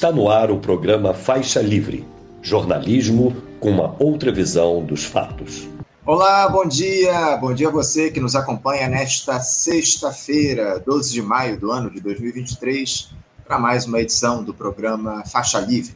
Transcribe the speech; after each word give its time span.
Está 0.00 0.10
no 0.10 0.30
ar 0.30 0.50
o 0.50 0.58
programa 0.58 1.12
Faixa 1.12 1.60
Livre 1.60 2.08
jornalismo 2.40 3.36
com 3.60 3.68
uma 3.68 4.02
outra 4.02 4.32
visão 4.32 4.82
dos 4.82 5.04
fatos. 5.04 5.68
Olá, 6.06 6.48
bom 6.48 6.66
dia! 6.66 7.36
Bom 7.36 7.52
dia 7.52 7.68
a 7.68 7.70
você 7.70 8.10
que 8.10 8.18
nos 8.18 8.34
acompanha 8.34 8.88
nesta 8.88 9.40
sexta-feira, 9.40 10.80
12 10.80 11.12
de 11.12 11.20
maio 11.20 11.60
do 11.60 11.70
ano 11.70 11.90
de 11.90 12.00
2023, 12.00 13.10
para 13.46 13.58
mais 13.58 13.84
uma 13.84 14.00
edição 14.00 14.42
do 14.42 14.54
programa 14.54 15.22
Faixa 15.26 15.60
Livre. 15.60 15.94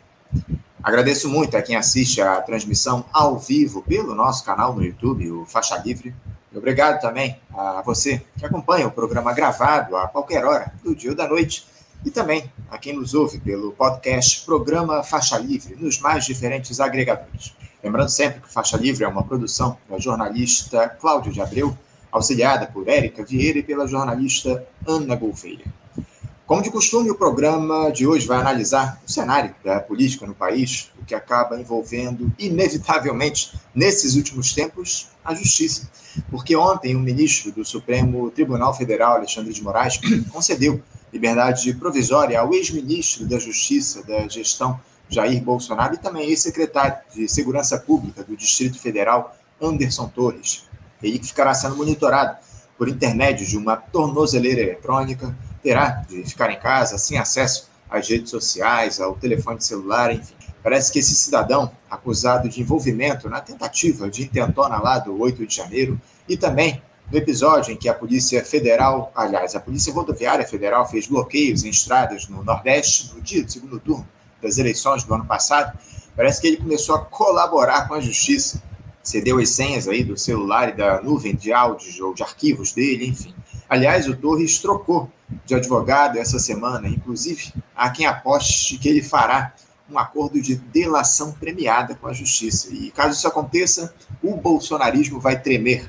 Agradeço 0.83 1.27
muito 1.27 1.57
a 1.57 1.63
quem 1.63 1.75
assiste 1.75 2.21
a 2.21 2.43
transmissão 2.43 3.07
ao 3.11 3.39
vivo 3.39 3.81
pelo 3.81 4.15
nosso 4.15 4.45
canal 4.45 4.75
no 4.75 4.85
YouTube, 4.85 5.31
o 5.31 5.47
Faixa 5.47 5.79
Livre. 5.79 6.15
E 6.53 6.59
obrigado 6.59 7.01
também 7.01 7.39
a 7.57 7.81
você 7.81 8.21
que 8.37 8.45
acompanha 8.45 8.87
o 8.87 8.91
programa 8.91 9.33
gravado 9.33 9.97
a 9.97 10.07
qualquer 10.09 10.45
hora 10.45 10.75
do 10.85 10.95
dia 10.95 11.09
ou 11.09 11.17
da 11.17 11.27
noite 11.27 11.73
e 12.05 12.11
também 12.11 12.51
a 12.71 12.77
quem 12.77 12.95
nos 12.95 13.15
ouve 13.15 13.39
pelo 13.39 13.73
podcast 13.73 14.45
Programa 14.45 15.03
Faixa 15.03 15.39
Livre, 15.39 15.77
nos 15.77 15.99
mais 16.01 16.25
diferentes 16.25 16.81
agregadores. 16.81 17.55
Lembrando 17.83 18.11
sempre 18.11 18.41
que 18.41 18.53
Faixa 18.53 18.77
Livre 18.77 19.05
é 19.05 19.09
uma 19.09 19.23
produção 19.23 19.77
da 19.89 19.99
jornalista 19.99 20.89
Cláudio 20.89 21.33
de 21.33 21.41
Abreu, 21.41 21.77
auxiliada 22.11 22.67
por 22.67 22.89
Érica 22.89 23.25
Vieira 23.25 23.59
e 23.59 23.63
pela 23.63 23.87
jornalista 23.87 24.67
Ana 24.87 25.17
Gouveia. 25.17 25.65
Como 26.47 26.63
de 26.63 26.71
costume, 26.71 27.11
o 27.11 27.15
programa 27.15 27.91
de 27.91 28.07
hoje 28.07 28.27
vai 28.27 28.39
analisar 28.39 29.01
o 29.07 29.11
cenário 29.11 29.55
da 29.65 29.81
política 29.81 30.27
no 30.27 30.35
país, 30.35 30.91
o 31.01 31.05
que 31.05 31.15
acaba 31.15 31.59
envolvendo, 31.59 32.31
inevitavelmente, 32.39 33.59
nesses 33.75 34.15
últimos 34.15 34.53
tempos, 34.53 35.09
a 35.25 35.35
justiça. 35.35 35.91
Porque 36.31 36.55
ontem 36.55 36.95
o 36.95 37.01
ministro 37.01 37.51
do 37.51 37.65
Supremo 37.65 38.31
Tribunal 38.31 38.77
Federal, 38.77 39.15
Alexandre 39.15 39.55
de 39.55 39.63
Moraes, 39.63 39.99
concedeu 40.31 40.83
liberdade 41.15 41.73
provisória 41.75 42.41
ao 42.41 42.53
ex-ministro 42.53 43.25
da 43.25 43.39
Justiça 43.39 44.03
da 44.03 44.27
gestão 44.27 44.81
Jair 45.09 45.41
Bolsonaro 45.41 45.95
e 45.95 45.99
também 45.99 46.29
ex-secretário 46.29 46.97
de 47.15 47.29
Segurança 47.29 47.79
Pública 47.79 48.25
do 48.25 48.37
Distrito 48.37 48.81
Federal, 48.81 49.37
Anderson 49.63 50.09
Torres. 50.09 50.65
Ele 51.01 51.21
que 51.21 51.29
ficará 51.29 51.55
sendo 51.55 51.77
monitorado 51.77 52.37
por 52.77 52.89
intermédio 52.89 53.47
de 53.47 53.57
uma 53.57 53.77
tornozeleira 53.77 54.61
eletrônica, 54.61 55.37
terá 55.63 56.05
de 56.09 56.25
ficar 56.25 56.51
em 56.51 56.59
casa 56.59 56.99
sem 56.99 57.17
acesso 57.17 57.71
às 57.89 58.09
redes 58.09 58.31
sociais, 58.31 59.01
ao 59.01 59.15
telefone 59.15 59.63
celular, 59.63 60.13
enfim. 60.13 60.35
Parece 60.65 60.91
que 60.91 60.99
esse 60.99 61.15
cidadão, 61.15 61.71
acusado 61.89 62.49
de 62.49 62.61
envolvimento 62.61 63.29
na 63.29 63.41
tentativa 63.41 64.11
de 64.11 64.25
intentona 64.25 64.79
lá 64.79 64.99
do 64.99 65.17
8 65.21 65.47
de 65.47 65.55
janeiro 65.55 66.01
e 66.29 66.37
também 66.37 66.83
no 67.15 67.19
episódio 67.19 67.73
em 67.73 67.77
que 67.77 67.89
a 67.89 67.95
Polícia 67.95 68.45
Federal, 68.45 69.13
aliás, 69.15 69.55
a 69.55 69.61
Polícia 69.61 69.93
Rodoviária 69.93 70.45
Federal 70.45 70.85
fez 70.85 71.07
bloqueios 71.07 71.63
em 71.63 71.69
estradas 71.69 72.27
no 72.29 72.43
Nordeste 72.43 73.15
no 73.15 73.21
dia 73.23 73.45
do 73.45 73.53
segundo 73.53 73.79
turno 73.79 74.05
das 74.43 74.59
eleições 74.59 75.05
do 75.05 75.15
ano 75.15 75.25
passado, 75.25 75.79
parece 76.17 76.41
que 76.41 76.49
ele 76.49 76.57
começou 76.57 76.97
a 76.97 77.05
colaborar 77.05 77.87
com 77.87 77.95
a 77.95 78.01
justiça, 78.01 78.61
cedeu 79.01 79.39
as 79.39 79.51
senhas 79.51 79.87
aí 79.87 80.03
do 80.03 80.17
celular 80.17 80.71
e 80.71 80.73
da 80.73 81.01
nuvem 81.01 81.37
de 81.37 81.53
áudios 81.53 82.01
ou 82.01 82.13
de 82.13 82.25
arquivos 82.25 82.73
dele, 82.73 83.07
enfim. 83.07 83.33
Aliás, 83.69 84.09
o 84.09 84.17
Torres 84.17 84.59
trocou 84.59 85.09
de 85.47 85.55
advogado 85.55 86.19
essa 86.19 86.41
semana, 86.41 86.89
inclusive 86.89 87.55
há 87.77 87.91
quem 87.91 88.07
aposte 88.07 88.77
que 88.77 88.89
ele 88.89 89.05
fará 89.05 89.55
um 89.89 89.97
acordo 90.01 90.43
de 90.43 90.57
delação 90.57 91.31
premiada 91.31 91.95
com 91.95 92.09
a 92.09 92.13
justiça. 92.13 92.75
E 92.75 92.91
caso 92.91 93.17
isso 93.17 93.29
aconteça, 93.29 93.95
o 94.21 94.35
bolsonarismo 94.37 95.21
vai 95.21 95.41
tremer. 95.41 95.89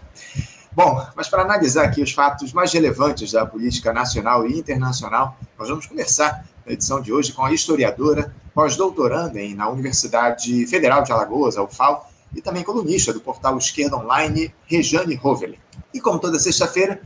Bom, 0.76 1.08
mas 1.16 1.30
para 1.30 1.44
analisar 1.44 1.86
aqui 1.86 2.02
os 2.04 2.12
fatos 2.12 2.52
mais 2.52 2.74
relevantes 2.74 3.32
da 3.32 3.46
política 3.46 3.94
nacional 3.94 4.46
e 4.46 4.60
internacional, 4.60 5.38
nós 5.58 5.70
vamos 5.70 5.86
conversar 5.86 6.46
na 6.66 6.74
edição 6.74 7.00
de 7.00 7.14
hoje 7.14 7.32
com 7.32 7.46
a 7.46 7.54
historiadora, 7.54 8.36
pós-doutoranda 8.54 9.40
na 9.56 9.70
Universidade 9.70 10.68
Federal 10.68 11.02
de 11.02 11.14
Alagoas, 11.14 11.56
a 11.56 11.64
UFAL, 11.64 12.12
e 12.36 12.42
também 12.42 12.62
colunista 12.62 13.14
do 13.14 13.22
portal 13.22 13.58
Esquerda 13.58 13.96
Online, 13.96 14.54
Rejane 14.66 15.16
Roveli. 15.16 15.58
E 15.94 16.02
como 16.02 16.20
toda 16.20 16.38
sexta-feira, 16.38 17.00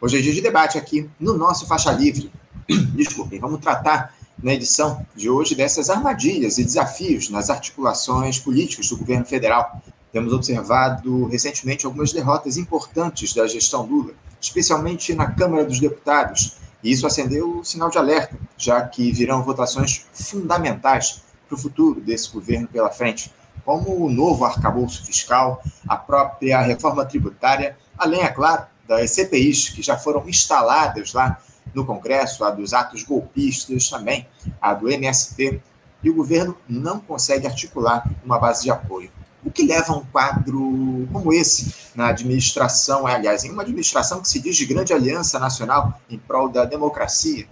hoje 0.00 0.18
é 0.18 0.22
dia 0.22 0.32
de 0.32 0.40
debate 0.40 0.78
aqui 0.78 1.10
no 1.20 1.36
nosso 1.36 1.66
Faixa 1.66 1.92
Livre. 1.92 2.32
Desculpem, 2.96 3.38
vamos 3.38 3.60
tratar 3.60 4.14
na 4.42 4.54
edição 4.54 5.06
de 5.14 5.28
hoje 5.28 5.54
dessas 5.54 5.90
armadilhas 5.90 6.56
e 6.56 6.64
desafios 6.64 7.28
nas 7.28 7.50
articulações 7.50 8.38
políticas 8.38 8.88
do 8.88 8.96
governo 8.96 9.26
federal, 9.26 9.82
temos 10.12 10.32
observado 10.32 11.26
recentemente 11.26 11.86
algumas 11.86 12.12
derrotas 12.12 12.56
importantes 12.56 13.32
da 13.32 13.46
gestão 13.46 13.84
Lula, 13.84 14.12
especialmente 14.40 15.14
na 15.14 15.30
Câmara 15.30 15.64
dos 15.64 15.78
Deputados, 15.78 16.56
e 16.82 16.90
isso 16.90 17.06
acendeu 17.06 17.58
o 17.58 17.64
sinal 17.64 17.90
de 17.90 17.98
alerta, 17.98 18.36
já 18.56 18.80
que 18.82 19.12
virão 19.12 19.42
votações 19.42 20.06
fundamentais 20.12 21.22
para 21.46 21.54
o 21.54 21.58
futuro 21.58 22.00
desse 22.00 22.30
governo 22.30 22.66
pela 22.66 22.90
frente, 22.90 23.32
como 23.64 24.04
o 24.04 24.10
novo 24.10 24.44
arcabouço 24.44 25.04
fiscal, 25.04 25.62
a 25.86 25.96
própria 25.96 26.60
reforma 26.60 27.04
tributária, 27.04 27.76
além, 27.98 28.22
é 28.22 28.28
claro, 28.28 28.66
das 28.88 29.10
CPIs 29.12 29.68
que 29.68 29.82
já 29.82 29.96
foram 29.96 30.28
instaladas 30.28 31.12
lá 31.12 31.38
no 31.74 31.84
Congresso, 31.84 32.42
a 32.44 32.50
dos 32.50 32.72
atos 32.72 33.04
golpistas 33.04 33.88
também, 33.88 34.26
a 34.60 34.74
do 34.74 34.90
MST, 34.90 35.60
e 36.02 36.10
o 36.10 36.14
governo 36.14 36.56
não 36.68 36.98
consegue 36.98 37.46
articular 37.46 38.08
uma 38.24 38.38
base 38.38 38.64
de 38.64 38.70
apoio. 38.70 39.10
O 39.44 39.50
que 39.50 39.66
leva 39.66 39.92
a 39.92 39.96
um 39.96 40.04
quadro 40.04 41.08
como 41.12 41.32
esse 41.32 41.74
na 41.94 42.08
administração, 42.08 43.06
aliás, 43.06 43.42
em 43.42 43.50
uma 43.50 43.62
administração 43.62 44.20
que 44.20 44.28
se 44.28 44.38
diz 44.38 44.56
de 44.56 44.66
grande 44.66 44.92
aliança 44.92 45.38
nacional 45.38 45.98
em 46.10 46.18
prol 46.18 46.48
da 46.48 46.64
democracia? 46.64 47.46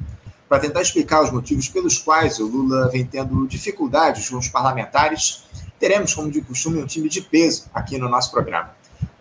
Para 0.48 0.60
tentar 0.60 0.82
explicar 0.82 1.22
os 1.22 1.30
motivos 1.30 1.68
pelos 1.68 1.98
quais 1.98 2.38
o 2.38 2.46
Lula 2.46 2.88
vem 2.88 3.04
tendo 3.04 3.46
dificuldades 3.46 4.28
com 4.28 4.36
os 4.36 4.48
parlamentares, 4.48 5.44
teremos, 5.78 6.12
como 6.12 6.30
de 6.30 6.40
costume, 6.42 6.82
um 6.82 6.86
time 6.86 7.08
de 7.08 7.22
peso 7.22 7.64
aqui 7.72 7.96
no 7.98 8.08
nosso 8.08 8.30
programa. 8.30 8.70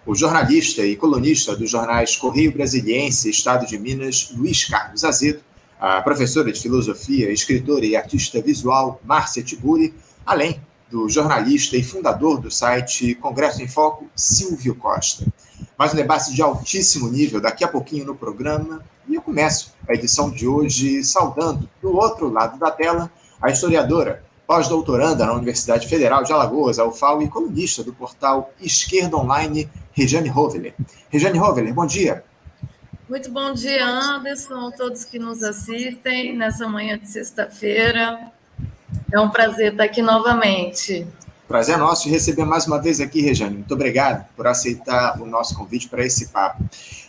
O 0.06 0.16
jornalista 0.16 0.86
e 0.86 0.96
colunista 0.96 1.56
dos 1.56 1.70
jornais 1.70 2.16
Correio 2.16 2.54
Brasiliense 2.54 3.30
Estado 3.30 3.66
de 3.66 3.78
Minas, 3.78 4.32
Luiz 4.36 4.66
Carlos 4.66 5.04
Azedo, 5.04 5.42
a 5.80 6.02
professora 6.02 6.52
de 6.52 6.60
filosofia, 6.60 7.32
escritora 7.32 7.86
e 7.86 7.96
artista 7.96 8.42
visual, 8.42 9.00
Márcia 9.06 9.44
Tiburi, 9.44 9.94
além 10.26 10.60
do 10.90 11.10
jornalista 11.10 11.76
e 11.76 11.84
fundador 11.84 12.40
do 12.40 12.50
site 12.50 13.16
Congresso 13.16 13.62
em 13.62 13.68
Foco, 13.68 14.10
Silvio 14.16 14.76
Costa. 14.76 15.26
Mais 15.78 15.94
um 15.94 15.98
debate 15.98 16.34
de 16.34 16.42
altíssimo 16.42 17.10
nível 17.10 17.42
daqui 17.42 17.64
a 17.64 17.68
pouquinho 17.68 18.06
no 18.06 18.16
programa. 18.16 18.82
E 19.08 19.16
eu 19.16 19.22
começo 19.22 19.74
a 19.88 19.94
edição 19.94 20.30
de 20.30 20.48
hoje 20.48 21.04
saudando, 21.04 21.70
do 21.82 21.96
outro 21.96 22.30
lado 22.30 22.58
da 22.58 22.72
tela, 22.72 23.12
a 23.42 23.50
historiadora, 23.50 24.24
pós-doutoranda 24.46 25.26
na 25.26 25.34
Universidade 25.34 25.88
Federal 25.88 26.24
de 26.24 26.32
Alagoas, 26.32 26.80
a 26.80 26.86
UFAL, 26.86 27.22
e 27.22 27.28
colunista 27.28 27.84
do 27.84 27.94
portal 27.94 28.52
Esquerda 28.60 29.18
Online, 29.18 29.70
Regiane 29.92 30.30
Roveler. 30.30 30.74
Regiane 31.10 31.38
Roveler, 31.38 31.74
bom 31.74 31.86
dia. 31.86 32.24
Muito 33.10 33.32
bom 33.32 33.54
dia, 33.54 33.86
Anderson, 33.86 34.72
todos 34.72 35.06
que 35.06 35.18
nos 35.18 35.42
assistem 35.42 36.36
nessa 36.36 36.68
manhã 36.68 36.98
de 36.98 37.08
sexta-feira. 37.08 38.32
É 39.12 39.20
um 39.20 39.30
prazer 39.30 39.72
estar 39.72 39.84
aqui 39.84 40.02
novamente. 40.02 41.08
Prazer 41.48 41.76
é 41.76 41.78
nosso 41.78 42.10
receber 42.10 42.44
mais 42.44 42.68
uma 42.68 42.82
vez 42.82 43.00
aqui, 43.00 43.22
Rejane. 43.22 43.56
Muito 43.56 43.74
obrigado 43.74 44.26
por 44.36 44.46
aceitar 44.48 45.18
o 45.22 45.26
nosso 45.26 45.56
convite 45.56 45.88
para 45.88 46.06
esse 46.06 46.28
papo. 46.28 46.62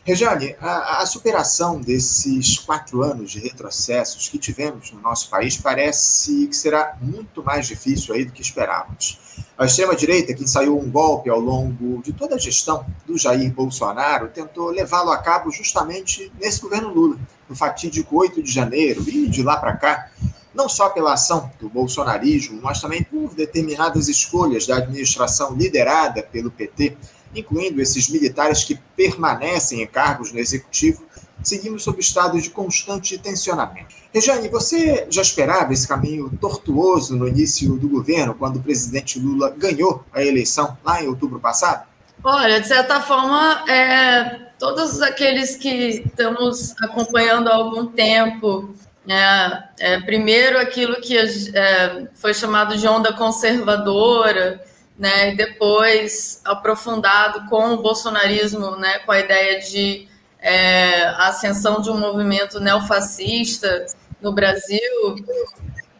Rejane, 0.05 0.55
a, 0.61 1.03
a, 1.03 1.06
superação 1.06 1.81
desses 1.81 2.56
quatro 2.56 3.03
anos 3.03 3.33
de 3.33 3.41
retrocessos 3.41 4.28
que 4.28 4.38
tivemos 4.38 4.93
no 4.93 5.00
nosso 5.00 5.28
país 5.28 5.56
parece 5.56 6.47
que 6.47 6.55
será 6.55 6.97
muito 7.00 7.43
mais 7.43 7.67
difícil 7.67 8.14
aí 8.14 8.25
do 8.25 8.32
que 8.32 8.41
esperávamos. 8.41 9.19
A 9.58 9.67
extrema-direita, 9.67 10.32
que 10.32 10.44
ensaiou 10.44 10.81
um 10.81 10.88
golpe 10.88 11.29
ao 11.29 11.41
longo 11.41 12.00
de 12.00 12.12
toda 12.12 12.37
a 12.37 12.38
gestão 12.38 12.87
do 13.05 13.19
Jair 13.19 13.52
Bolsonaro, 13.52 14.29
tentou 14.29 14.70
levá-lo 14.70 15.11
a 15.11 15.19
cabo 15.19 15.50
justamente 15.50 16.31
nesse 16.41 16.61
governo 16.61 16.94
Lula, 16.94 17.19
no 17.49 17.56
fatídico 17.56 18.17
8 18.17 18.41
de 18.41 18.52
janeiro, 18.52 19.02
e 19.08 19.29
de 19.29 19.43
lá 19.43 19.56
para 19.56 19.76
cá, 19.76 20.11
não 20.58 20.69
só 20.69 20.88
pela 20.88 21.12
ação 21.12 21.49
do 21.60 21.69
bolsonarismo, 21.69 22.60
mas 22.60 22.81
também 22.81 23.05
por 23.05 23.32
determinadas 23.32 24.08
escolhas 24.08 24.66
da 24.66 24.78
administração 24.78 25.55
liderada 25.55 26.20
pelo 26.20 26.50
PT, 26.50 26.96
incluindo 27.32 27.81
esses 27.81 28.08
militares 28.08 28.64
que 28.64 28.75
permanecem 28.96 29.81
em 29.81 29.87
cargos 29.87 30.32
no 30.32 30.40
executivo, 30.40 31.06
seguimos 31.44 31.84
sob 31.84 32.00
estado 32.00 32.40
de 32.40 32.50
constante 32.50 33.16
tensionamento. 33.16 33.94
Rejane, 34.12 34.49
você 34.49 35.06
já 35.08 35.22
esperava 35.22 35.72
esse 35.72 35.87
caminho 35.87 36.28
tortuoso 36.40 37.14
no 37.14 37.28
início 37.28 37.76
do 37.76 37.88
governo, 37.88 38.34
quando 38.34 38.56
o 38.56 38.62
presidente 38.62 39.20
Lula 39.20 39.54
ganhou 39.56 40.04
a 40.12 40.25
eleição 40.25 40.76
lá 40.84 41.00
em 41.00 41.06
outubro 41.06 41.38
passado? 41.38 41.87
Olha, 42.25 42.61
de 42.61 42.66
certa 42.66 43.00
forma, 43.00 43.64
é, 43.70 44.50
todos 44.58 45.00
aqueles 45.00 45.54
que 45.54 46.02
estamos 46.04 46.75
acompanhando 46.82 47.46
há 47.46 47.54
algum 47.54 47.87
tempo 47.87 48.75
é, 49.14 49.69
é, 49.78 50.00
primeiro, 50.00 50.58
aquilo 50.58 51.00
que 51.00 51.16
é, 51.16 52.08
foi 52.14 52.34
chamado 52.34 52.76
de 52.76 52.87
onda 52.87 53.12
conservadora, 53.12 54.60
né, 54.99 55.32
e 55.32 55.37
depois 55.37 56.43
aprofundado 56.44 57.49
com 57.49 57.72
o 57.72 57.82
bolsonarismo, 57.82 58.76
né, 58.76 58.99
com 59.00 59.12
a 59.12 59.20
ideia 59.20 59.60
de 59.60 60.08
é, 60.40 61.06
ascensão 61.19 61.81
de 61.81 61.90
um 61.90 61.99
movimento 61.99 62.60
neofascista 62.60 63.87
no 64.20 64.32
Brasil, 64.32 65.16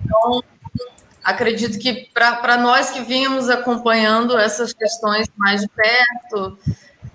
Então, 0.04 0.43
acredito 1.22 1.78
que 1.78 2.11
para 2.12 2.56
nós 2.56 2.90
que 2.90 3.00
vínhamos 3.00 3.49
acompanhando 3.49 4.37
essas 4.37 4.72
questões 4.72 5.28
mais 5.37 5.61
de 5.61 5.69
perto, 5.69 6.58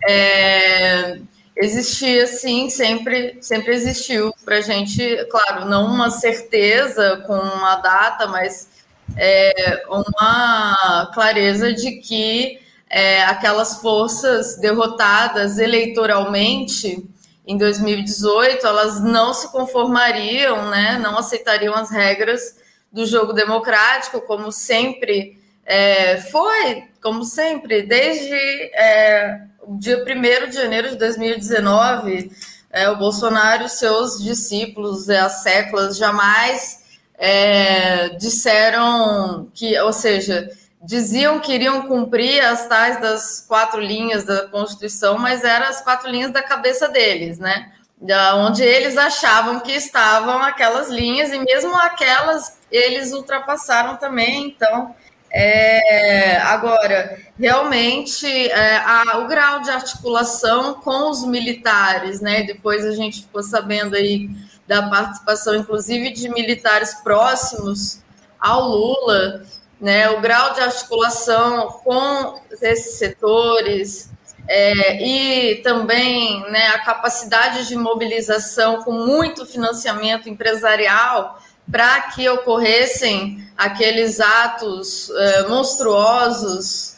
é, 0.08 1.20
existia 1.56 2.26
sim, 2.28 2.70
sempre, 2.70 3.38
sempre 3.42 3.74
existiu 3.74 4.34
para 4.44 4.58
a 4.58 4.62
gente, 4.62 5.26
claro, 5.30 5.66
não 5.66 5.86
uma 5.86 6.10
certeza 6.10 7.24
com 7.28 7.38
uma 7.38 7.76
data, 7.76 8.28
mas 8.28 8.70
é, 9.16 9.84
uma 9.88 11.12
clareza 11.14 11.74
de 11.74 11.98
que 11.98 12.60
é, 12.90 13.24
aquelas 13.24 13.78
forças 13.82 14.58
derrotadas 14.58 15.58
eleitoralmente 15.58 17.08
em 17.46 17.58
2018, 17.58 18.66
elas 18.66 19.02
não 19.02 19.34
se 19.34 19.52
conformariam, 19.52 20.70
né, 20.70 20.98
não 21.02 21.18
aceitariam 21.18 21.74
as 21.76 21.92
regras 21.92 22.56
do 22.92 23.06
jogo 23.06 23.34
democrático, 23.34 24.22
como 24.22 24.52
sempre 24.52 25.38
é, 25.66 26.18
foi, 26.18 26.84
como 27.02 27.24
sempre, 27.24 27.84
desde 27.84 28.36
é, 28.36 29.42
dia 29.68 30.04
1 30.04 30.50
de 30.50 30.56
janeiro 30.56 30.90
de 30.90 30.96
2019, 30.98 32.32
é, 32.72 32.90
o 32.90 32.98
Bolsonaro 32.98 33.66
e 33.66 33.70
seus 33.70 34.22
discípulos, 34.22 35.10
é, 35.10 35.20
as 35.20 35.44
séculas, 35.44 35.98
jamais 35.98 36.84
é, 37.18 38.10
disseram 38.10 39.50
que, 39.54 39.80
ou 39.80 39.94
seja, 39.94 40.50
diziam 40.82 41.40
que 41.40 41.54
iriam 41.54 41.84
cumprir 41.84 42.44
as 42.44 42.68
tais 42.68 43.00
das 43.00 43.46
quatro 43.48 43.80
linhas 43.80 44.24
da 44.26 44.48
Constituição, 44.48 45.18
mas 45.18 45.44
eram 45.44 45.68
as 45.68 45.82
quatro 45.82 46.10
linhas 46.10 46.32
da 46.32 46.42
cabeça 46.42 46.90
deles, 46.90 47.40
né? 47.40 47.72
Da 48.02 48.36
onde 48.36 48.64
eles 48.64 48.98
achavam 48.98 49.62
que 49.62 49.72
estavam 49.72 50.42
aquelas 50.42 50.90
linhas, 50.90 51.32
e 51.32 51.40
mesmo 51.40 51.74
aquelas 51.76 52.58
eles 52.70 53.14
ultrapassaram 53.14 53.96
também, 53.96 54.48
então. 54.48 54.94
É, 55.36 56.38
agora, 56.38 57.18
realmente, 57.40 58.28
é, 58.28 58.78
a, 58.78 59.18
o 59.18 59.28
grau 59.28 59.62
de 59.62 59.72
articulação 59.72 60.76
com 60.76 61.10
os 61.10 61.26
militares, 61.26 62.22
né? 62.22 62.44
Depois 62.44 62.86
a 62.86 62.92
gente 62.92 63.24
ficou 63.24 63.42
sabendo 63.42 63.96
aí 63.96 64.30
da 64.68 64.88
participação, 64.88 65.56
inclusive, 65.56 66.12
de 66.12 66.30
militares 66.30 66.94
próximos 67.04 68.00
ao 68.40 68.68
Lula, 68.68 69.44
né, 69.80 70.10
o 70.10 70.22
grau 70.22 70.54
de 70.54 70.62
articulação 70.62 71.68
com 71.84 72.40
esses 72.62 72.98
setores 72.98 74.10
é, 74.48 75.02
e 75.02 75.56
também 75.62 76.42
né, 76.52 76.68
a 76.68 76.80
capacidade 76.80 77.68
de 77.68 77.76
mobilização 77.76 78.84
com 78.84 78.92
muito 78.92 79.46
financiamento 79.46 80.30
empresarial 80.30 81.42
para 81.72 82.02
que 82.12 82.28
ocorressem 82.30 83.48
aqueles 83.58 84.20
atos 84.20 85.10
é, 85.10 85.48
monstruosos 85.48 86.96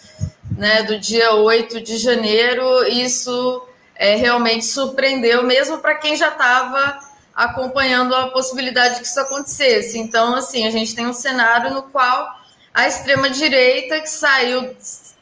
né, 0.58 0.84
do 0.84 0.98
dia 1.00 1.34
8 1.34 1.82
de 1.82 1.98
janeiro, 1.98 2.86
isso 2.88 3.62
é, 3.96 4.16
realmente 4.16 4.66
surpreendeu, 4.66 5.44
mesmo 5.44 5.80
para 5.80 5.96
quem 5.96 6.16
já 6.16 6.30
estava 6.30 7.00
acompanhando 7.36 8.16
a 8.16 8.30
possibilidade 8.30 9.02
que 9.02 9.08
isso 9.08 9.20
acontecesse. 9.20 9.98
Então, 9.98 10.36
assim, 10.36 10.66
a 10.66 10.72
gente 10.72 10.96
tem 10.96 11.06
um 11.06 11.14
cenário 11.14 11.74
no 11.74 11.84
qual 11.84 12.34
a 12.74 12.88
extrema-direita 12.88 14.00
que 14.00 14.10
saiu, 14.10 14.76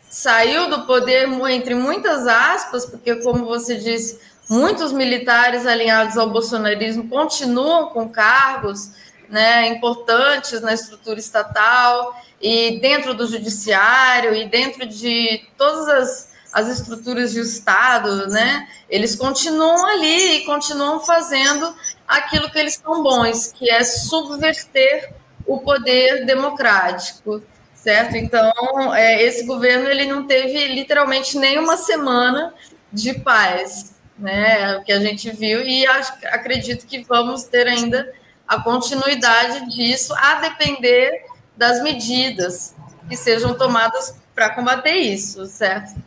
saiu 0.09 0.69
do 0.69 0.85
poder, 0.85 1.27
entre 1.49 1.73
muitas 1.73 2.27
aspas, 2.27 2.85
porque, 2.85 3.15
como 3.17 3.45
você 3.45 3.75
disse, 3.75 4.19
muitos 4.47 4.91
militares 4.91 5.65
alinhados 5.65 6.17
ao 6.17 6.29
bolsonarismo 6.29 7.07
continuam 7.09 7.87
com 7.87 8.09
cargos 8.09 8.91
né, 9.33 9.68
importantes 9.69 10.62
na 10.62 10.75
estrutura 10.75 11.19
estatal 11.19 12.15
e 12.39 12.80
dentro 12.80 13.15
do 13.15 13.25
judiciário 13.25 14.35
e 14.35 14.47
dentro 14.47 14.85
de 14.85 15.44
todas 15.57 15.88
as, 15.89 16.31
as 16.53 16.68
estruturas 16.68 17.33
de 17.33 17.39
Estado, 17.39 18.27
né, 18.27 18.68
eles 18.88 19.15
continuam 19.15 19.88
ali 19.88 20.35
e 20.35 20.45
continuam 20.45 21.00
fazendo 21.00 21.75
aquilo 22.07 22.47
que 22.51 22.59
eles 22.59 22.75
são 22.75 23.01
bons, 23.01 23.51
que 23.51 23.71
é 23.71 23.83
subverter 23.83 25.15
o 25.47 25.57
poder 25.62 26.27
democrático, 26.27 27.41
certo? 27.74 28.15
Então, 28.15 28.53
é, 28.94 29.24
esse 29.24 29.47
governo 29.47 29.89
ele 29.89 30.06
não 30.06 30.27
teve 30.27 30.68
literalmente 30.68 31.39
nenhuma 31.39 31.75
semana 31.75 32.53
de 32.91 33.15
paz, 33.15 33.95
né? 34.15 34.77
O 34.77 34.83
que 34.83 34.91
a 34.91 35.00
gente 35.00 35.31
viu 35.31 35.65
e 35.65 35.88
acredito 35.88 36.86
que 36.86 37.03
vamos 37.03 37.45
ter 37.45 37.68
ainda 37.68 38.13
a 38.47 38.61
continuidade 38.61 39.69
disso, 39.69 40.13
a 40.15 40.35
depender 40.35 41.25
das 41.55 41.81
medidas 41.81 42.73
que 43.07 43.15
sejam 43.15 43.53
tomadas 43.55 44.15
para 44.33 44.49
combater 44.49 44.95
isso, 44.95 45.45
certo? 45.45 46.01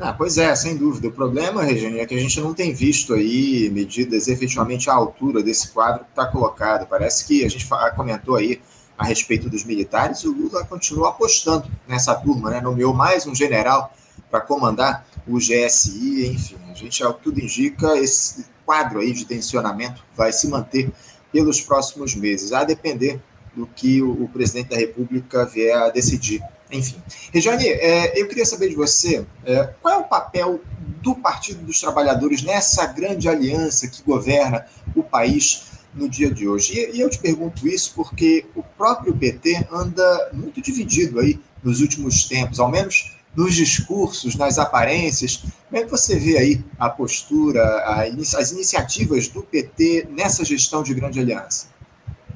Ah, 0.00 0.12
pois 0.12 0.38
é, 0.38 0.54
sem 0.54 0.76
dúvida. 0.76 1.08
O 1.08 1.12
problema, 1.12 1.62
Regina, 1.62 1.98
é 1.98 2.06
que 2.06 2.14
a 2.14 2.18
gente 2.18 2.40
não 2.40 2.54
tem 2.54 2.72
visto 2.72 3.12
aí 3.12 3.68
medidas 3.70 4.26
efetivamente 4.26 4.88
à 4.88 4.94
altura 4.94 5.42
desse 5.42 5.68
quadro 5.68 6.04
que 6.04 6.10
está 6.10 6.26
colocado. 6.26 6.86
Parece 6.86 7.26
que 7.26 7.44
a 7.44 7.48
gente 7.48 7.68
comentou 7.94 8.36
aí 8.36 8.60
a 8.96 9.04
respeito 9.04 9.50
dos 9.50 9.64
militares, 9.64 10.20
e 10.20 10.28
o 10.28 10.32
Lula 10.32 10.64
continua 10.64 11.10
apostando 11.10 11.68
nessa 11.88 12.14
turma, 12.14 12.50
né? 12.50 12.60
nomeou 12.60 12.94
mais 12.94 13.26
um 13.26 13.34
general 13.34 13.92
para 14.30 14.40
comandar 14.40 15.04
o 15.26 15.38
GSI, 15.38 16.28
enfim, 16.28 16.56
a 16.70 16.74
gente, 16.74 17.02
ao 17.02 17.14
que 17.14 17.22
tudo 17.22 17.40
indica, 17.40 17.98
esse 17.98 18.46
quadro 18.64 19.00
aí 19.00 19.12
de 19.12 19.24
tensionamento 19.24 20.02
vai 20.16 20.32
se 20.32 20.48
manter 20.48 20.92
pelos 21.32 21.60
próximos 21.60 22.14
meses, 22.14 22.52
a 22.52 22.64
depender 22.64 23.20
do 23.54 23.66
que 23.66 24.02
o, 24.02 24.24
o 24.24 24.28
presidente 24.28 24.70
da 24.70 24.76
República 24.76 25.44
vier 25.46 25.76
a 25.76 25.88
decidir. 25.90 26.42
Enfim. 26.70 26.96
Regiane, 27.32 27.66
é, 27.68 28.20
eu 28.20 28.26
queria 28.26 28.46
saber 28.46 28.68
de 28.68 28.74
você 28.74 29.26
é, 29.44 29.74
qual 29.80 29.94
é 29.94 29.98
o 29.98 30.04
papel 30.04 30.60
do 31.02 31.14
Partido 31.14 31.62
dos 31.64 31.80
Trabalhadores 31.80 32.42
nessa 32.42 32.86
grande 32.86 33.28
aliança 33.28 33.88
que 33.88 34.02
governa 34.02 34.66
o 34.94 35.02
país 35.02 35.72
no 35.94 36.08
dia 36.08 36.30
de 36.30 36.48
hoje. 36.48 36.78
E, 36.78 36.96
e, 36.96 37.00
eu 37.00 37.10
te 37.10 37.18
pergunto 37.18 37.68
isso 37.68 37.92
porque 37.94 38.46
o 38.54 38.62
próprio 38.62 39.14
PT 39.14 39.66
anda 39.70 40.30
muito 40.32 40.62
dividido 40.62 41.20
aí 41.20 41.38
nos 41.62 41.80
últimos 41.80 42.24
tempos, 42.24 42.58
ao 42.58 42.70
menos 42.70 43.18
nos 43.36 43.54
discursos, 43.54 44.36
nas 44.36 44.58
aparências. 44.58 45.42
Como 45.68 45.80
é 45.80 45.84
que 45.84 45.90
você 45.90 46.18
vê 46.18 46.36
aí 46.38 46.64
a 46.78 46.88
postura, 46.88 47.62
a, 47.62 48.02
as 48.02 48.52
iniciativas 48.52 49.28
do 49.28 49.42
PT 49.42 50.08
nessa 50.10 50.44
gestão 50.44 50.82
de 50.82 50.94
grande 50.94 51.20
aliança? 51.20 51.72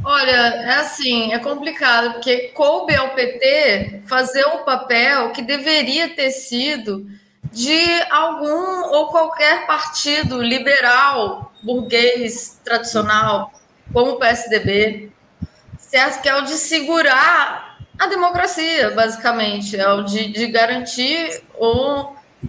Olha, 0.04 0.30
é 0.30 0.74
assim, 0.76 1.32
é 1.32 1.38
complicado, 1.38 2.12
porque 2.12 2.48
coube 2.54 2.94
ao 2.94 3.14
PT 3.14 4.02
fazer 4.06 4.44
o 4.44 4.58
papel 4.58 5.32
que 5.32 5.42
deveria 5.42 6.14
ter 6.14 6.30
sido 6.30 7.06
de 7.52 8.02
algum 8.10 8.94
ou 8.94 9.08
qualquer 9.08 9.66
partido 9.66 10.40
liberal, 10.42 11.52
burguês, 11.62 12.60
tradicional, 12.64 13.52
como 13.92 14.12
o 14.12 14.16
PSDB, 14.16 15.10
certo? 15.78 16.22
Que 16.22 16.28
é 16.28 16.36
o 16.36 16.42
de 16.42 16.52
segurar 16.52 17.65
a 17.98 18.06
democracia, 18.06 18.90
basicamente, 18.90 19.76
é 19.76 19.88
o 19.88 20.02
de, 20.02 20.28
de 20.28 20.46
garantir 20.48 21.42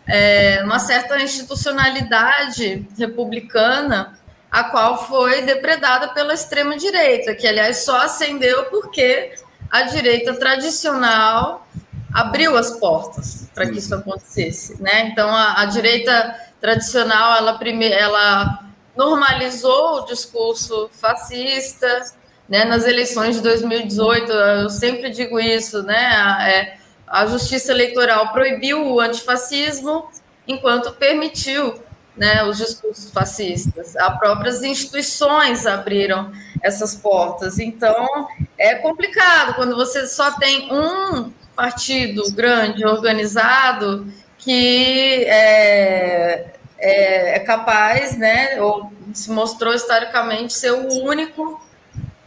é, 0.07 0.61
uma 0.63 0.79
certa 0.79 1.21
institucionalidade 1.21 2.87
republicana, 2.97 4.17
a 4.51 4.65
qual 4.65 5.07
foi 5.07 5.41
depredada 5.41 6.09
pela 6.09 6.33
extrema-direita, 6.33 7.35
que, 7.35 7.47
aliás, 7.47 7.83
só 7.83 7.97
acendeu 7.97 8.65
porque 8.65 9.33
a 9.69 9.83
direita 9.83 10.33
tradicional 10.33 11.67
abriu 12.13 12.57
as 12.57 12.71
portas 12.71 13.49
para 13.53 13.69
que 13.69 13.77
isso 13.77 13.93
acontecesse, 13.93 14.81
né? 14.81 15.09
Então 15.09 15.29
a, 15.29 15.61
a 15.61 15.65
direita 15.65 16.35
tradicional 16.59 17.35
ela 17.37 17.57
primeiro 17.57 17.93
ela 17.93 18.63
normalizou 18.95 20.01
o 20.01 20.05
discurso 20.05 20.89
fascista, 20.93 22.13
né? 22.47 22.65
Nas 22.65 22.85
eleições 22.85 23.35
de 23.35 23.41
2018 23.41 24.31
eu 24.31 24.69
sempre 24.69 25.09
digo 25.09 25.39
isso, 25.39 25.83
né? 25.83 26.07
A, 26.15 26.49
é, 26.49 26.77
a 27.07 27.25
justiça 27.25 27.71
eleitoral 27.71 28.33
proibiu 28.33 28.85
o 28.85 28.99
antifascismo 28.99 30.09
enquanto 30.47 30.93
permitiu 30.93 31.79
né, 32.17 32.43
os 32.43 32.57
discursos 32.57 33.11
fascistas. 33.11 33.95
As 33.95 34.17
próprias 34.17 34.63
instituições 34.63 35.65
abriram 35.65 36.31
essas 36.63 36.95
portas. 36.95 37.59
Então, 37.59 38.27
é 38.57 38.75
complicado 38.75 39.53
quando 39.53 39.75
você 39.75 40.07
só 40.07 40.31
tem 40.31 40.73
um 40.73 41.31
partido 41.55 42.23
grande, 42.33 42.85
organizado, 42.85 44.07
que 44.37 45.23
é, 45.25 46.53
é, 46.77 47.35
é, 47.35 47.39
capaz, 47.39 48.17
né, 48.17 48.61
ou 48.61 48.91
se 49.13 49.31
mostrou 49.31 49.73
historicamente 49.73 50.53
ser 50.53 50.71
o 50.71 51.03
único 51.03 51.59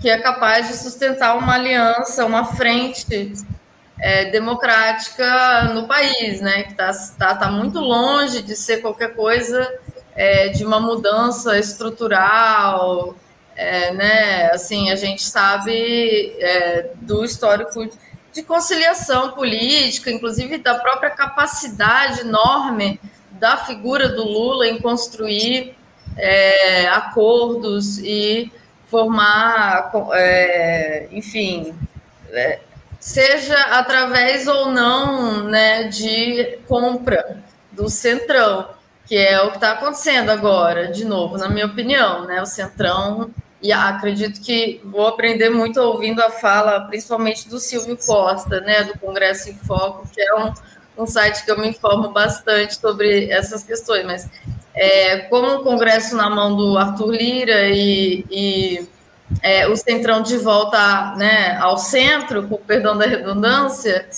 que 0.01 0.09
é 0.09 0.19
capaz 0.19 0.69
de 0.69 0.77
sustentar 0.77 1.37
uma 1.37 1.55
aliança, 1.55 2.25
uma 2.25 2.45
frente 2.45 3.35
é, 3.99 4.27
democrática 4.31 5.65
no 5.75 5.87
país, 5.87 6.41
né, 6.41 6.63
que 6.63 6.71
está 6.71 6.91
tá, 7.19 7.35
tá 7.35 7.51
muito 7.51 7.79
longe 7.79 8.41
de 8.41 8.57
ser 8.57 8.79
qualquer 8.79 9.15
coisa 9.15 9.71
é, 10.17 10.49
de 10.49 10.65
uma 10.65 10.81
mudança 10.81 11.59
estrutural, 11.59 13.15
é, 13.55 13.93
né, 13.93 14.51
assim, 14.53 14.91
a 14.91 14.97
gente 14.97 15.23
sabe 15.23 16.35
é, 16.39 16.93
do 17.03 17.23
histórico 17.25 17.87
de 18.33 18.43
conciliação 18.43 19.33
política, 19.33 20.11
inclusive 20.11 20.57
da 20.59 20.77
própria 20.77 21.11
capacidade 21.11 22.21
enorme 22.21 22.99
da 23.33 23.57
figura 23.59 24.09
do 24.09 24.25
Lula 24.25 24.67
em 24.67 24.81
construir 24.81 25.75
é, 26.17 26.89
acordos 26.89 27.99
e 27.99 28.51
formar, 28.91 29.93
é, 30.13 31.09
enfim, 31.13 31.75
é, 32.33 32.59
seja 32.99 33.57
através 33.79 34.47
ou 34.47 34.71
não 34.71 35.45
né, 35.45 35.85
de 35.85 36.59
compra 36.67 37.43
do 37.71 37.89
Centrão, 37.89 38.69
que 39.07 39.17
é 39.17 39.41
o 39.43 39.51
que 39.51 39.57
está 39.57 39.73
acontecendo 39.73 40.31
agora, 40.31 40.89
de 40.89 41.05
novo, 41.05 41.39
na 41.39 41.49
minha 41.49 41.67
opinião, 41.67 42.27
né? 42.27 42.41
O 42.43 42.47
Centrão, 42.47 43.31
e 43.63 43.73
acredito 43.73 44.41
que 44.41 44.81
vou 44.85 45.07
aprender 45.07 45.51
muito 45.51 45.81
ouvindo 45.81 46.21
a 46.21 46.31
fala, 46.31 46.81
principalmente 46.83 47.49
do 47.49 47.59
Silvio 47.59 47.97
Costa, 47.97 48.61
né, 48.61 48.85
do 48.85 48.99
Congresso 48.99 49.51
em 49.51 49.55
Foco, 49.55 50.09
que 50.09 50.21
é 50.21 50.35
um, 50.35 50.53
um 50.99 51.07
site 51.07 51.45
que 51.45 51.51
eu 51.51 51.59
me 51.59 51.69
informo 51.69 52.11
bastante 52.11 52.79
sobre 52.79 53.31
essas 53.31 53.63
questões, 53.63 54.05
mas 54.05 54.29
é, 54.75 55.19
como 55.29 55.57
o 55.57 55.63
Congresso 55.63 56.17
na 56.17 56.31
mão 56.31 56.57
do 56.57 56.79
Arthur 56.79 57.11
Lira 57.11 57.69
e, 57.69 58.25
e 58.31 58.89
é, 59.43 59.69
o 59.69 59.77
Centrão 59.77 60.23
de 60.23 60.37
volta 60.37 61.15
né, 61.17 61.57
ao 61.61 61.77
centro, 61.79 62.47
com 62.49 62.57
perdão 62.57 62.97
da 62.97 63.07
redundância, 63.07 64.09